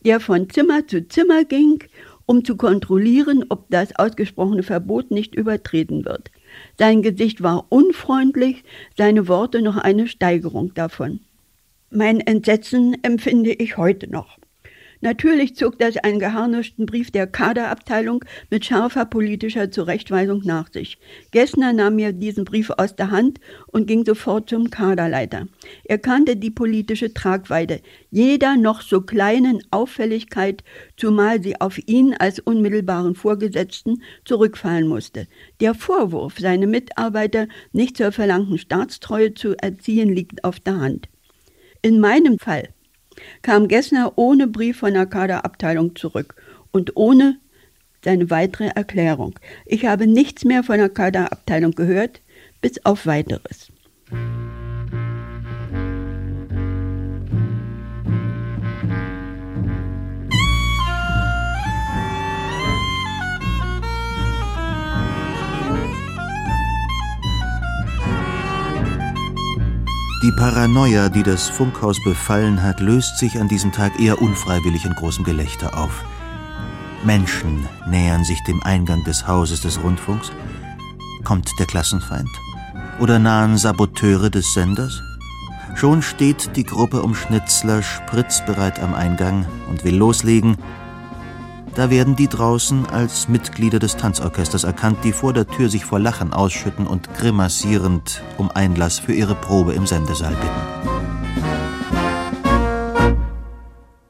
[0.04, 1.82] der von Zimmer zu Zimmer ging
[2.30, 6.30] um zu kontrollieren, ob das ausgesprochene Verbot nicht übertreten wird.
[6.78, 8.62] Sein Gesicht war unfreundlich,
[8.96, 11.18] seine Worte noch eine Steigerung davon.
[11.90, 14.38] Mein Entsetzen empfinde ich heute noch.
[15.02, 20.98] Natürlich zog das einen geharnischten Brief der Kaderabteilung mit scharfer politischer Zurechtweisung nach sich.
[21.30, 25.46] Gessner nahm mir diesen Brief aus der Hand und ging sofort zum Kaderleiter.
[25.84, 27.80] Er kannte die politische Tragweite
[28.10, 30.64] jeder noch so kleinen Auffälligkeit,
[30.98, 35.26] zumal sie auf ihn als unmittelbaren Vorgesetzten zurückfallen musste.
[35.60, 41.08] Der Vorwurf, seine Mitarbeiter nicht zur verlangten Staatstreue zu erziehen, liegt auf der Hand.
[41.80, 42.68] In meinem Fall
[43.42, 46.34] kam Gessner ohne Brief von der Kaderabteilung zurück
[46.72, 47.38] und ohne
[48.04, 49.38] seine weitere Erklärung.
[49.66, 52.20] Ich habe nichts mehr von der Kaderabteilung gehört,
[52.60, 53.70] bis auf weiteres.
[70.30, 74.94] Die Paranoia, die das Funkhaus befallen hat, löst sich an diesem Tag eher unfreiwillig in
[74.94, 76.04] großem Gelächter auf.
[77.02, 80.30] Menschen nähern sich dem Eingang des Hauses des Rundfunks.
[81.24, 82.28] Kommt der Klassenfeind?
[83.00, 85.02] Oder nahen Saboteure des Senders?
[85.74, 90.58] Schon steht die Gruppe um Schnitzler spritzbereit am Eingang und will loslegen,
[91.74, 95.98] da werden die draußen als Mitglieder des Tanzorchesters erkannt, die vor der Tür sich vor
[95.98, 101.00] Lachen ausschütten und grimassierend um Einlass für ihre Probe im Sendesaal bitten.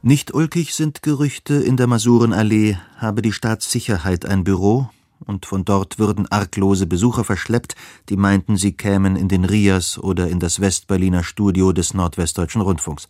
[0.03, 4.89] Nicht ulkig sind Gerüchte, in der Masurenallee habe die Staatssicherheit ein Büro
[5.27, 7.75] und von dort würden arglose Besucher verschleppt,
[8.09, 13.09] die meinten, sie kämen in den Rias oder in das Westberliner Studio des Nordwestdeutschen Rundfunks.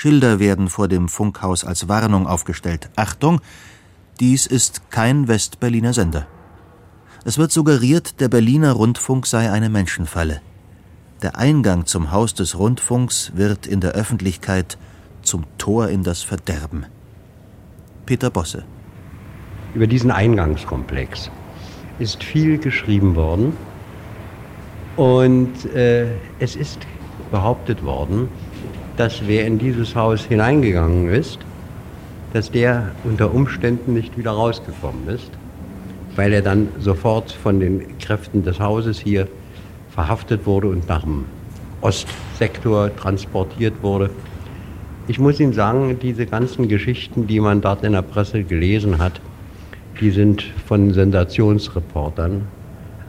[0.00, 2.88] Schilder werden vor dem Funkhaus als Warnung aufgestellt.
[2.96, 3.42] Achtung,
[4.18, 6.26] dies ist kein Westberliner Sender.
[7.26, 10.40] Es wird suggeriert, der Berliner Rundfunk sei eine Menschenfalle.
[11.20, 14.78] Der Eingang zum Haus des Rundfunks wird in der Öffentlichkeit
[15.20, 16.86] zum Tor in das Verderben.
[18.06, 18.64] Peter Bosse.
[19.74, 21.30] Über diesen Eingangskomplex
[21.98, 23.52] ist viel geschrieben worden
[24.96, 26.06] und äh,
[26.38, 26.86] es ist
[27.30, 28.30] behauptet worden,
[29.00, 31.38] dass wer in dieses Haus hineingegangen ist,
[32.34, 35.30] dass der unter Umständen nicht wieder rausgekommen ist,
[36.16, 39.26] weil er dann sofort von den Kräften des Hauses hier
[39.88, 41.24] verhaftet wurde und nach dem
[41.80, 44.10] Ostsektor transportiert wurde.
[45.08, 49.18] Ich muss Ihnen sagen, diese ganzen Geschichten, die man dort in der Presse gelesen hat,
[49.98, 52.42] die sind von Sensationsreportern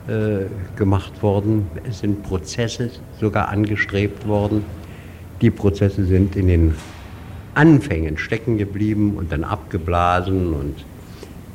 [0.08, 0.46] äh,
[0.78, 1.68] gemacht worden.
[1.84, 4.64] Es sind Prozesse sogar angestrebt worden
[5.42, 6.74] die Prozesse sind in den
[7.54, 10.76] Anfängen stecken geblieben und dann abgeblasen und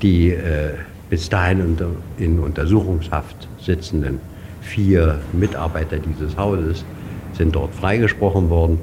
[0.02, 0.74] die äh,
[1.08, 4.20] bis dahin unter, in Untersuchungshaft sitzenden
[4.60, 6.84] vier Mitarbeiter dieses Hauses
[7.32, 8.78] sind dort freigesprochen worden.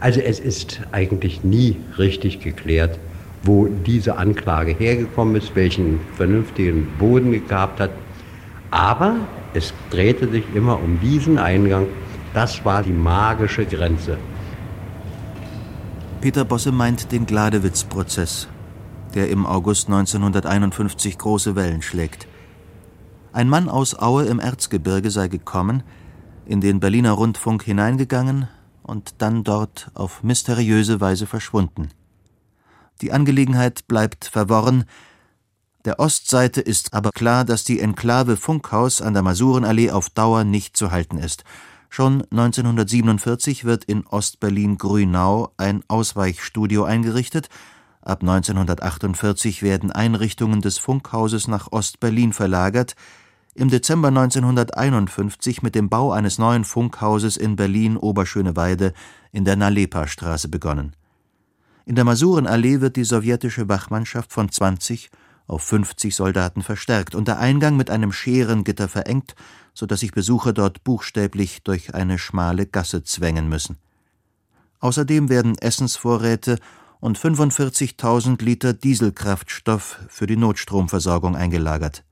[0.00, 2.98] Also es ist eigentlich nie richtig geklärt,
[3.42, 7.90] wo diese Anklage hergekommen ist, welchen vernünftigen Boden gehabt hat.
[8.70, 9.16] Aber
[9.54, 11.86] es drehte sich immer um diesen Eingang.
[12.34, 14.18] Das war die magische Grenze.
[16.26, 18.48] Peter Bosse meint den Gladewitz-Prozess,
[19.14, 22.26] der im August 1951 große Wellen schlägt.
[23.32, 25.84] Ein Mann aus Aue im Erzgebirge sei gekommen,
[26.44, 28.48] in den Berliner Rundfunk hineingegangen
[28.82, 31.90] und dann dort auf mysteriöse Weise verschwunden.
[33.02, 34.84] Die Angelegenheit bleibt verworren,
[35.84, 40.76] der Ostseite ist aber klar, dass die Enklave Funkhaus an der Masurenallee auf Dauer nicht
[40.76, 41.44] zu halten ist.
[41.96, 47.48] Schon 1947 wird in Ostberlin-Grünau ein Ausweichstudio eingerichtet.
[48.02, 52.96] Ab 1948 werden Einrichtungen des Funkhauses nach Ostberlin verlagert.
[53.54, 58.92] Im Dezember 1951 mit dem Bau eines neuen Funkhauses in Berlin-Oberschöneweide
[59.32, 60.94] in der Nalepa-Straße begonnen.
[61.86, 65.08] In der Masurenallee wird die sowjetische Wachmannschaft von 20
[65.46, 69.34] auf 50 Soldaten verstärkt und der Eingang mit einem Scherengitter verengt,
[69.74, 73.78] so dass sich Besucher dort buchstäblich durch eine schmale Gasse zwängen müssen.
[74.80, 76.58] Außerdem werden Essensvorräte
[77.00, 82.04] und 45.000 Liter Dieselkraftstoff für die Notstromversorgung eingelagert.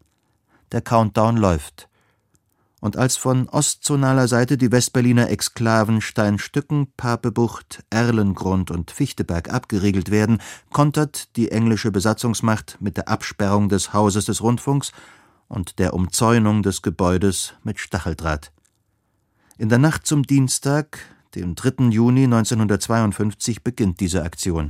[0.72, 1.89] Der Countdown läuft
[2.85, 10.43] und als von ostzonaler Seite die Westberliner Exklaven Steinstücken, Papebucht, Erlengrund und Fichteberg abgeriegelt werden,
[10.70, 14.93] kontert die englische Besatzungsmacht mit der Absperrung des Hauses des Rundfunks
[15.49, 18.53] und der Umzäunung des Gebäudes mit Stacheldraht.
[19.57, 20.99] In der Nacht zum Dienstag,
[21.35, 21.85] dem 3.
[21.89, 24.68] Juni 1952, beginnt diese Aktion.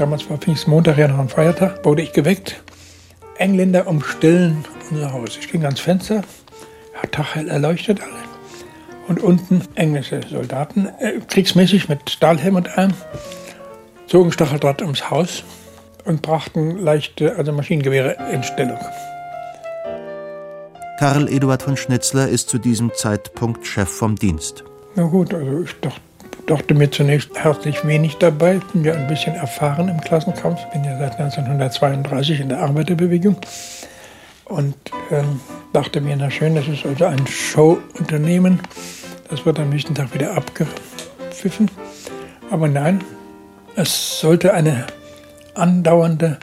[0.00, 2.62] Damals war Pfingstmontag ja noch ein Feiertag, wurde ich geweckt.
[3.36, 5.36] Engländer umstellen unser Haus.
[5.38, 6.22] Ich ging ans Fenster,
[6.94, 8.10] hat taghell erleuchtet alle.
[9.08, 12.94] Und unten englische Soldaten, äh, kriegsmäßig mit Stahlhelm und allem,
[14.06, 15.44] zogen Stacheldraht ums Haus
[16.04, 18.78] und brachten leichte, also Maschinengewehre in Stellung.
[20.98, 24.64] Karl Eduard von Schnitzler ist zu diesem Zeitpunkt Chef vom Dienst.
[24.94, 26.00] Na gut, also ich dachte,
[26.46, 28.56] dachte mir zunächst herzlich wenig dabei.
[28.56, 30.60] Ich bin ja ein bisschen erfahren im Klassenkampf.
[30.66, 33.36] Ich bin ja seit 1932 in der Arbeiterbewegung.
[34.44, 34.74] Und
[35.10, 35.40] ähm,
[35.72, 38.60] dachte mir, na schön, das ist also ein Showunternehmen.
[39.28, 41.70] Das wird am nächsten Tag wieder abgepfiffen.
[42.50, 43.04] Aber nein,
[43.76, 44.86] es sollte eine
[45.54, 46.38] andauernde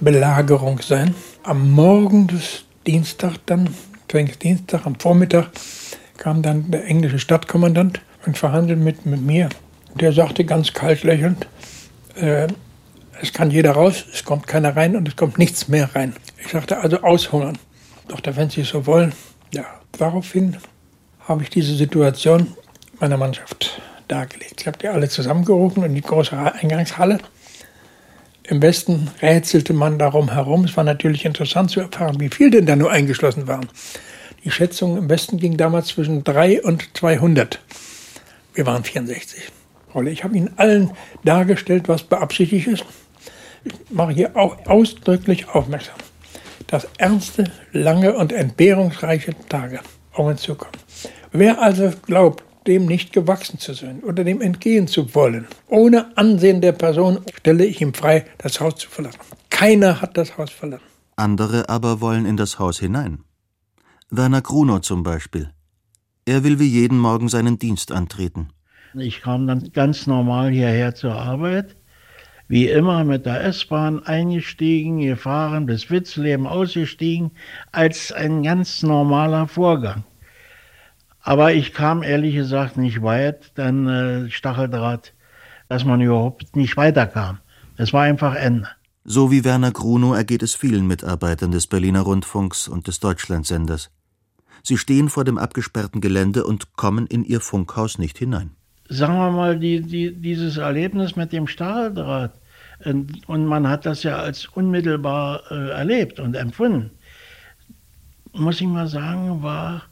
[0.00, 1.14] Belagerung sein.
[1.42, 3.68] Am Morgen des Dienstag dann,
[4.42, 5.50] Dienstag, am Vormittag,
[6.16, 9.48] kam dann der englische Stadtkommandant und verhandeln mit, mit mir.
[9.94, 11.46] Der sagte ganz kalt lächelnd,
[12.16, 12.48] äh,
[13.22, 16.14] es kann jeder raus, es kommt keiner rein und es kommt nichts mehr rein.
[16.42, 17.58] Ich sagte also aushungern.
[18.08, 19.12] Doch wenn Sie es so wollen,
[19.52, 19.64] ja.
[19.98, 20.56] Daraufhin
[21.28, 22.54] habe ich diese Situation
[22.98, 24.60] meiner Mannschaft dargelegt.
[24.60, 27.18] Ich habe die alle zusammengerufen in die große Eingangshalle.
[28.44, 30.64] Im Westen rätselte man darum herum.
[30.64, 33.68] Es war natürlich interessant zu erfahren, wie viele denn da nur eingeschlossen waren.
[34.44, 37.60] Die Schätzung im Westen ging damals zwischen 3 und 200.
[38.60, 39.50] Wir waren 64.
[40.04, 40.90] Ich habe Ihnen allen
[41.24, 42.84] dargestellt, was beabsichtigt ist.
[43.64, 45.94] Ich mache hier auch ausdrücklich aufmerksam,
[46.66, 49.80] dass ernste, lange und entbehrungsreiche Tage
[50.12, 50.74] auf uns zukommen.
[51.32, 56.60] Wer also glaubt, dem nicht gewachsen zu sein oder dem entgehen zu wollen, ohne Ansehen
[56.60, 59.20] der Person, stelle ich ihm frei, das Haus zu verlassen.
[59.48, 60.84] Keiner hat das Haus verlassen.
[61.16, 63.24] Andere aber wollen in das Haus hinein.
[64.10, 65.50] Werner Grunow zum Beispiel.
[66.24, 68.48] Er will wie jeden Morgen seinen Dienst antreten.
[68.94, 71.76] Ich kam dann ganz normal hierher zur Arbeit.
[72.48, 77.30] Wie immer mit der S-Bahn eingestiegen, gefahren, bis Witzleben ausgestiegen,
[77.70, 80.02] als ein ganz normaler Vorgang.
[81.22, 85.12] Aber ich kam ehrlich gesagt nicht weit, dann äh, Stacheldraht,
[85.68, 87.38] dass man überhaupt nicht weiterkam.
[87.76, 88.68] Es war einfach Ende.
[89.04, 93.90] So wie Werner Grunow ergeht es vielen Mitarbeitern des Berliner Rundfunks und des Deutschlandsenders.
[94.62, 98.50] Sie stehen vor dem abgesperrten Gelände und kommen in ihr Funkhaus nicht hinein.
[98.88, 102.32] Sagen wir mal, die, die, dieses Erlebnis mit dem Stahldraht,
[102.84, 106.90] und, und man hat das ja als unmittelbar äh, erlebt und empfunden,
[108.32, 109.82] muss ich mal sagen, war,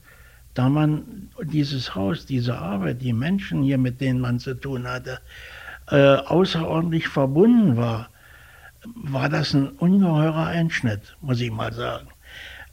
[0.55, 5.21] da man dieses Haus, diese Arbeit, die Menschen hier, mit denen man zu tun hatte,
[5.91, 8.09] äh, außerordentlich verbunden war,
[8.95, 12.09] war das ein ungeheurer Einschnitt, muss ich mal sagen.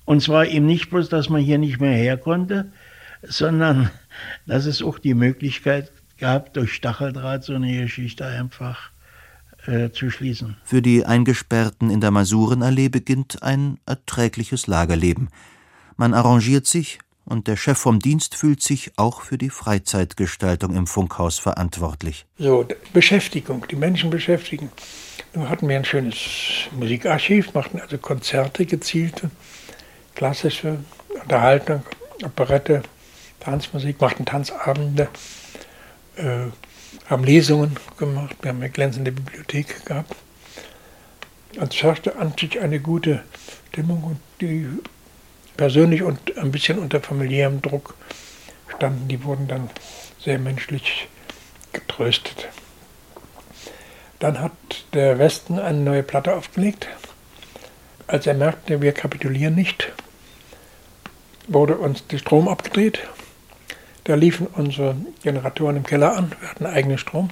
[0.06, 2.72] Und zwar eben nicht bloß, dass man hier nicht mehr her konnte,
[3.24, 3.90] sondern
[4.46, 8.92] dass es auch die Möglichkeit gab, durch Stacheldraht so eine Geschichte einfach
[9.68, 10.58] äh, zu schließen.
[10.64, 15.30] Für die Eingesperrten in der Masurenallee beginnt ein erträgliches Lagerleben.
[15.98, 20.88] Man arrangiert sich und der Chef vom Dienst fühlt sich auch für die Freizeitgestaltung im
[20.88, 22.26] Funkhaus verantwortlich.
[22.38, 24.70] So, Beschäftigung, die Menschen beschäftigen.
[25.34, 26.16] Nun hatten wir ein schönes
[26.78, 29.32] Musikarchiv, machten also Konzerte gezielte,
[30.16, 30.80] klassische
[31.22, 31.84] Unterhaltung,
[32.24, 32.82] Operette,
[33.40, 35.10] Tanzmusik, machten Tanzabende,
[36.16, 36.48] äh,
[37.10, 40.16] haben Lesungen gemacht, wir haben eine glänzende Bibliothek gehabt.
[41.60, 43.24] Es herrschte an sich eine gute
[43.70, 44.68] Stimmung und die
[45.56, 47.96] persönlich und ein bisschen unter familiärem Druck
[48.76, 49.70] standen, die wurden dann
[50.20, 51.08] sehr menschlich
[51.72, 52.48] getröstet.
[54.20, 54.52] Dann hat
[54.94, 56.88] der Westen eine neue Platte aufgelegt.
[58.08, 59.92] Als er merkte, wir kapitulieren nicht,
[61.48, 63.00] wurde uns der Strom abgedreht.
[64.06, 67.30] Da liefen unsere Generatoren im Keller an, wir hatten eigenen Strom.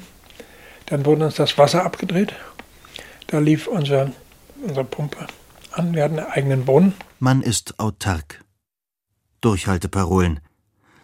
[0.87, 2.33] Dann wurde uns das Wasser abgedreht.
[3.27, 4.11] Da lief unser,
[4.61, 5.27] unsere Pumpe
[5.71, 6.93] an, wir hatten einen eigenen Brunnen.
[7.19, 8.43] Man ist autark.
[9.41, 10.39] Durchhalteparolen.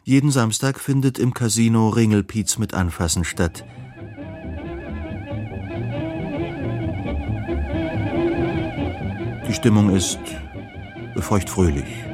[0.04, 3.64] Jeden Samstag findet im Casino Ringelpiez mit Anfassen statt.
[9.48, 10.20] Die Stimmung ist
[11.16, 12.09] befeucht-fröhlich.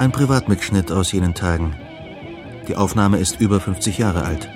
[0.00, 1.74] Ein Privatmitschnitt aus jenen Tagen.
[2.66, 4.48] Die Aufnahme ist über 50 Jahre alt.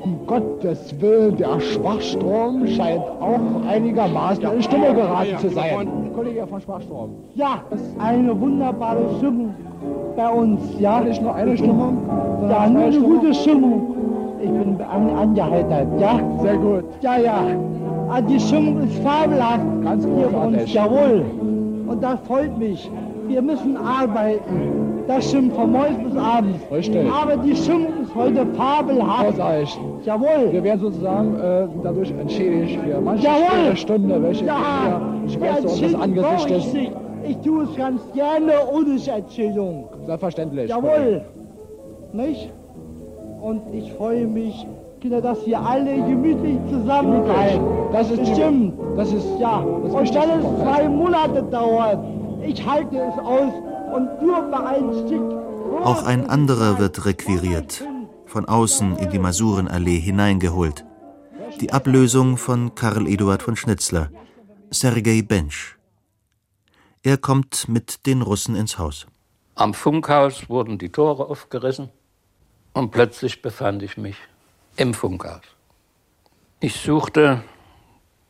[0.00, 6.10] Um Gottes Willen, der Schwachstrom scheint auch einigermaßen in Stimme geraten zu sein.
[6.14, 7.10] Kollege von Schwachstrom.
[7.34, 9.54] Ja, das ist eine wunderbare Stimmung
[10.16, 10.62] bei uns.
[10.78, 11.98] Ja, nicht nur eine Stimmung,
[12.48, 13.20] ja, nur eine Stimmung.
[13.20, 13.94] gute Stimmung.
[14.40, 16.18] Ich bin angeheitert, ja?
[16.40, 16.84] Sehr gut.
[17.02, 17.44] Ja, ja.
[18.08, 19.64] Ah, die Stimmung ist fabelhaft.
[19.82, 20.72] Ganz großartig.
[20.72, 21.24] Jawohl.
[21.94, 22.90] Und das freut mich.
[23.28, 25.04] Wir müssen arbeiten.
[25.06, 26.58] Das stimmt von morgens bis abends.
[26.72, 27.06] Richtig.
[27.08, 29.28] Aber die Stimmung ist heute fabelhaft.
[29.28, 29.78] Großartig.
[30.04, 30.48] Jawohl.
[30.50, 33.76] Wir werden sozusagen äh, dadurch entschädigt für manche Jawohl.
[33.76, 35.00] Stunde, welche ja.
[35.22, 36.74] wir schwer unseres Angesichtes.
[36.74, 36.90] Ich,
[37.28, 39.84] ich tue es ganz gerne ohne Erzählung.
[40.06, 40.68] Selbstverständlich.
[40.68, 41.22] Jawohl.
[42.12, 42.52] Nicht?
[43.40, 44.66] Und ich freue mich,
[45.04, 47.60] Kinder, dass wir alle gemütlich zusammen sein.
[47.92, 48.72] Das ist bestimmt.
[48.96, 49.60] Das ist ja.
[49.60, 52.02] Das und wenn es zwei Monate dauert,
[52.42, 53.52] ich halte es aus
[53.94, 55.30] und nur bei einem Stück.
[55.84, 57.84] Auch ein anderer wird requiriert,
[58.24, 60.86] von außen in die Masurenallee hineingeholt.
[61.60, 64.08] Die Ablösung von Karl Eduard von Schnitzler,
[64.70, 65.76] Sergei Bensch.
[67.02, 69.06] Er kommt mit den Russen ins Haus.
[69.54, 71.90] Am Funkhaus wurden die Tore aufgerissen
[72.72, 74.16] und plötzlich befand ich mich
[74.76, 75.42] im Funkhaus.
[76.60, 77.42] Ich suchte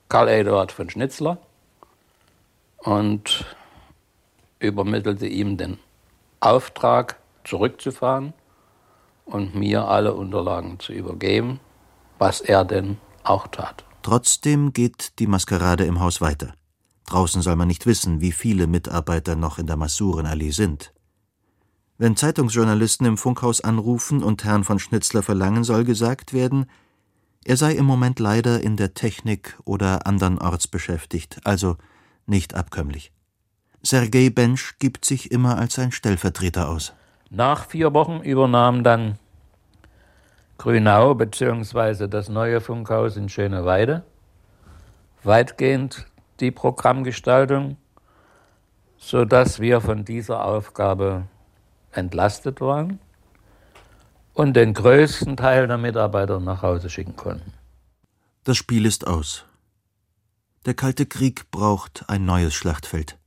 [0.08, 1.38] Karl Eduard von Schnitzler
[2.78, 3.44] und
[4.58, 5.78] übermittelte ihm den
[6.40, 8.32] Auftrag, zurückzufahren
[9.26, 11.60] und mir alle Unterlagen zu übergeben,
[12.18, 13.84] was er denn auch tat.
[14.02, 16.54] Trotzdem geht die Maskerade im Haus weiter.
[17.06, 20.93] Draußen soll man nicht wissen, wie viele Mitarbeiter noch in der Masurenallee sind.
[21.96, 26.66] Wenn Zeitungsjournalisten im Funkhaus anrufen und Herrn von Schnitzler verlangen, soll gesagt werden,
[27.44, 31.76] er sei im Moment leider in der Technik oder andernorts beschäftigt, also
[32.26, 33.12] nicht abkömmlich.
[33.82, 36.94] Sergei Bensch gibt sich immer als ein Stellvertreter aus.
[37.30, 39.18] Nach vier Wochen übernahm dann
[40.56, 42.08] Grünau bzw.
[42.08, 44.04] das neue Funkhaus in Schöneweide
[45.22, 46.06] weitgehend
[46.40, 47.76] die Programmgestaltung,
[48.96, 51.24] sodass wir von dieser Aufgabe
[51.96, 52.98] entlastet waren
[54.34, 57.52] und den größten Teil der Mitarbeiter nach Hause schicken konnten.
[58.42, 59.44] Das Spiel ist aus.
[60.66, 63.18] Der Kalte Krieg braucht ein neues Schlachtfeld.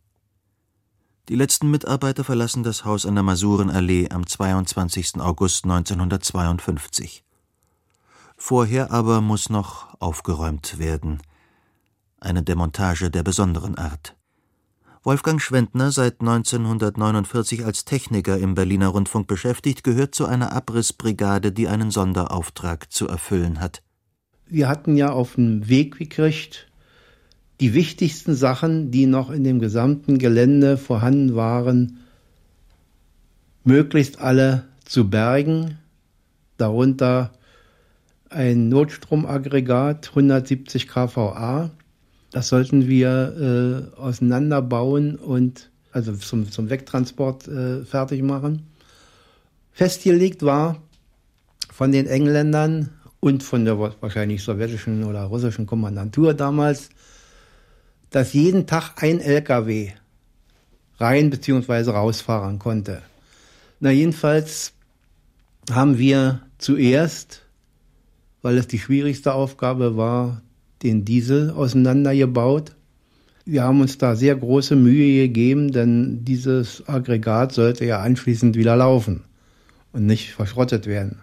[1.30, 5.20] Die letzten Mitarbeiter verlassen das Haus an der Masurenallee am 22.
[5.20, 7.24] August 1952.
[8.38, 11.22] Vorher aber muss noch aufgeräumt werden.
[12.20, 14.17] Eine Demontage der besonderen Art.
[15.04, 21.68] Wolfgang Schwendner, seit 1949 als Techniker im Berliner Rundfunk beschäftigt, gehört zu einer Abrissbrigade, die
[21.68, 23.84] einen Sonderauftrag zu erfüllen hat.
[24.48, 26.68] Wir hatten ja auf den Weg gekriegt,
[27.60, 32.00] die wichtigsten Sachen, die noch in dem gesamten Gelände vorhanden waren,
[33.64, 35.78] möglichst alle zu bergen,
[36.58, 37.32] darunter
[38.30, 41.72] ein Notstromaggregat 170 kVA.
[42.32, 48.68] Das sollten wir äh, auseinanderbauen und also zum, zum Wegtransport äh, fertig machen.
[49.72, 50.82] Festgelegt war
[51.72, 56.90] von den Engländern und von der wahrscheinlich sowjetischen oder russischen Kommandantur damals,
[58.10, 59.92] dass jeden Tag ein LKW
[60.98, 61.92] rein bzw.
[61.92, 63.02] rausfahren konnte.
[63.80, 64.74] Na jedenfalls
[65.72, 67.44] haben wir zuerst,
[68.42, 70.42] weil es die schwierigste Aufgabe war,
[70.84, 72.76] den Diesel auseinandergebaut.
[73.46, 78.76] Wir haben uns da sehr große Mühe gegeben, denn dieses Aggregat sollte ja anschließend wieder
[78.76, 79.24] laufen
[79.94, 81.20] und nicht verschrottet werden.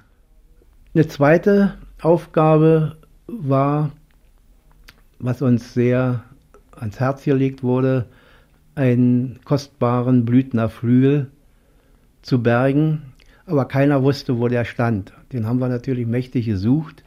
[0.95, 2.97] Eine zweite Aufgabe
[3.27, 3.93] war,
[5.19, 6.25] was uns sehr
[6.77, 8.07] ans Herz gelegt wurde,
[8.75, 11.31] einen kostbaren Blüthner Flügel
[12.23, 13.03] zu bergen,
[13.47, 15.13] aber keiner wusste, wo der stand.
[15.33, 17.04] Den haben wir natürlich mächtig gesucht.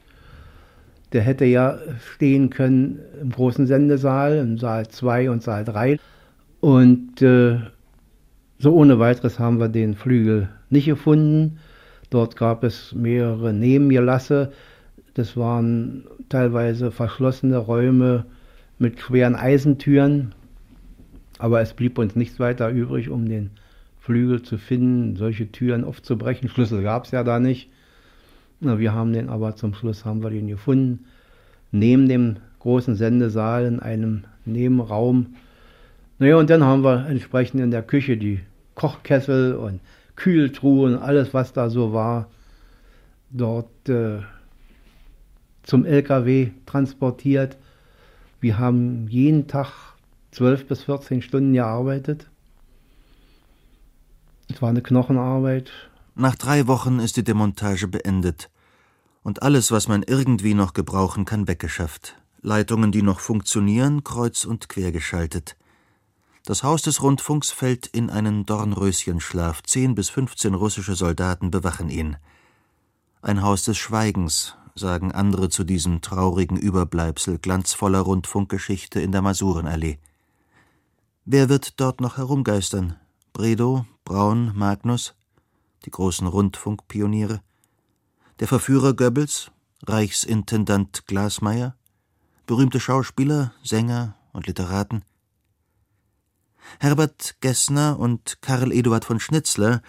[1.13, 1.77] Der hätte ja
[2.13, 5.99] stehen können im großen Sendesaal, im Saal 2 und Saal 3.
[6.59, 7.59] Und äh,
[8.59, 11.59] so ohne weiteres haben wir den Flügel nicht gefunden.
[12.09, 14.51] Dort gab es mehrere Nebengelasse.
[15.13, 18.25] Das waren teilweise verschlossene Räume
[18.79, 20.33] mit schweren Eisentüren.
[21.39, 23.51] Aber es blieb uns nichts weiter übrig, um den
[23.99, 26.49] Flügel zu finden, solche Türen aufzubrechen.
[26.49, 27.69] Schlüssel gab es ja da nicht.
[28.59, 31.05] Na, wir haben den aber zum Schluss haben wir den gefunden.
[31.71, 35.35] Neben dem großen Sendesaal in einem Nebenraum.
[36.17, 38.39] Naja, und dann haben wir entsprechend in der Küche die
[38.73, 39.79] Kochkessel und
[40.15, 42.29] Kühltruhen, alles was da so war,
[43.29, 44.19] dort äh,
[45.63, 47.57] zum LKW transportiert.
[48.39, 49.95] Wir haben jeden Tag
[50.31, 52.27] 12 bis 14 Stunden gearbeitet.
[54.49, 55.71] Es war eine Knochenarbeit.
[56.19, 58.49] Nach drei Wochen ist die Demontage beendet
[59.21, 62.15] und alles, was man irgendwie noch gebrauchen kann, weggeschafft.
[62.41, 65.57] Leitungen, die noch funktionieren, kreuz und quer geschaltet.
[66.43, 69.61] Das Haus des Rundfunks fällt in einen Dornröschenschlaf.
[69.61, 72.17] Zehn bis fünfzehn russische Soldaten bewachen ihn.
[73.21, 79.99] Ein Haus des Schweigens, sagen andere zu diesem traurigen Überbleibsel glanzvoller Rundfunkgeschichte in der Masurenallee.
[81.25, 82.95] Wer wird dort noch herumgeistern?
[83.33, 85.13] Bredow, Braun, Magnus,
[85.85, 87.41] die großen Rundfunkpioniere?
[88.39, 89.51] Der Verführer Goebbels,
[89.85, 91.75] Reichsintendant Glasmeier,
[92.45, 95.03] berühmte Schauspieler, Sänger und Literaten.
[96.79, 99.81] Herbert Gessner und Karl Eduard von Schnitzler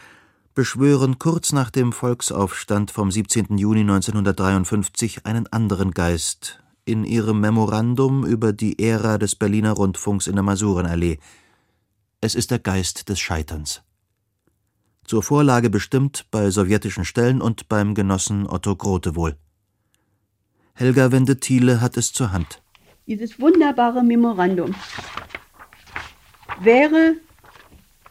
[0.55, 3.59] beschwören kurz nach dem Volksaufstand vom 17.
[3.59, 10.35] Juni 1953 einen anderen Geist in ihrem Memorandum über die Ära des Berliner Rundfunks in
[10.35, 11.19] der Masurenallee.
[12.21, 13.83] Es ist der Geist des Scheiterns
[15.09, 19.37] zur Vorlage bestimmt bei sowjetischen Stellen und beim Genossen Otto Grote wohl.
[20.75, 22.63] Helga Wende-Thiele hat es zur Hand.
[23.07, 24.75] Dieses wunderbare Memorandum
[26.61, 27.15] wäre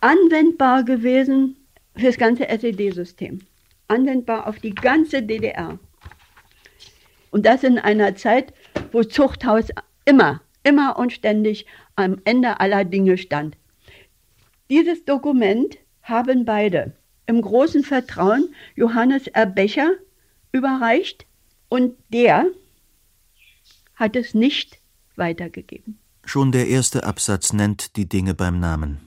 [0.01, 1.55] anwendbar gewesen
[1.95, 3.39] für das ganze SED-System.
[3.87, 5.77] Anwendbar auf die ganze DDR.
[7.29, 8.53] Und das in einer Zeit,
[8.91, 9.65] wo Zuchthaus
[10.05, 13.55] immer, immer und ständig am Ende aller Dinge stand.
[14.69, 15.77] Dieses Dokument
[16.08, 16.93] haben beide
[17.26, 19.91] im großen Vertrauen Johannes Erbecher
[20.51, 21.26] überreicht
[21.70, 22.45] und der
[23.95, 24.80] hat es nicht
[25.16, 25.99] weitergegeben.
[26.24, 28.99] Schon der erste Absatz nennt die Dinge beim Namen.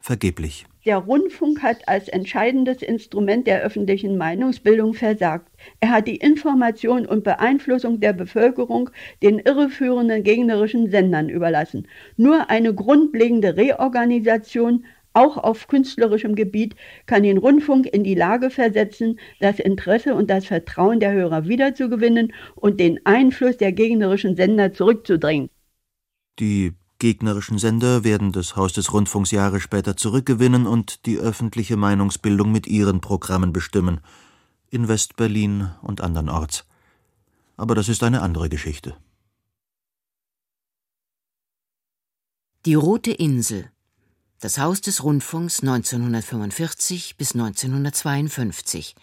[0.00, 0.66] Vergeblich.
[0.86, 5.50] Der Rundfunk hat als entscheidendes Instrument der öffentlichen Meinungsbildung versagt.
[5.80, 8.88] Er hat die Information und Beeinflussung der Bevölkerung
[9.22, 11.86] den irreführenden gegnerischen Sendern überlassen.
[12.16, 19.18] Nur eine grundlegende Reorganisation auch auf künstlerischem Gebiet kann den Rundfunk in die Lage versetzen,
[19.40, 25.50] das Interesse und das Vertrauen der Hörer wiederzugewinnen und den Einfluss der gegnerischen Sender zurückzudrängen.
[26.38, 32.52] Die gegnerischen Sender werden das Haus des Rundfunks Jahre später zurückgewinnen und die öffentliche Meinungsbildung
[32.52, 34.00] mit ihren Programmen bestimmen,
[34.70, 36.66] in West-Berlin und andernorts.
[37.56, 38.96] Aber das ist eine andere Geschichte.
[42.66, 43.70] Die Rote Insel
[44.40, 48.94] das Haus des Rundfunks 1945 bis 1952.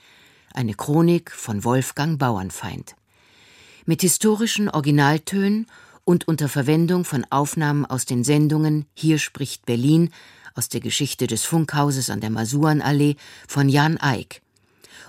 [0.54, 2.96] Eine Chronik von Wolfgang Bauernfeind.
[3.86, 5.68] Mit historischen Originaltönen
[6.06, 10.12] und unter Verwendung von Aufnahmen aus den Sendungen Hier spricht Berlin
[10.54, 14.42] aus der Geschichte des Funkhauses an der Masurenallee von Jan Eick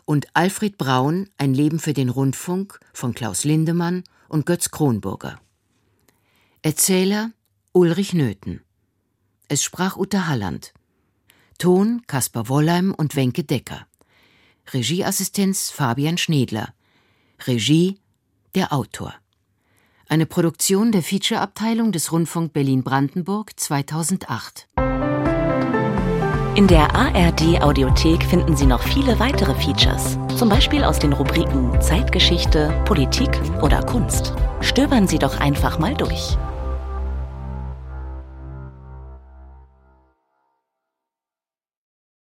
[0.06, 5.40] und Alfred Braun Ein Leben für den Rundfunk von Klaus Lindemann und Götz Kronburger.
[6.62, 7.30] Erzähler
[7.72, 8.65] Ulrich Nöthen
[9.48, 10.72] es sprach Uta Halland.
[11.58, 13.86] Ton Kaspar Wollheim und Wenke Decker.
[14.72, 16.74] Regieassistenz Fabian Schnedler.
[17.46, 17.98] Regie
[18.54, 19.14] der Autor.
[20.08, 24.68] Eine Produktion der Featureabteilung des Rundfunk Berlin-Brandenburg 2008.
[26.54, 31.78] In der ARD Audiothek finden Sie noch viele weitere Features, zum Beispiel aus den Rubriken
[31.82, 33.28] Zeitgeschichte, Politik
[33.60, 34.32] oder Kunst.
[34.62, 36.38] Stöbern Sie doch einfach mal durch.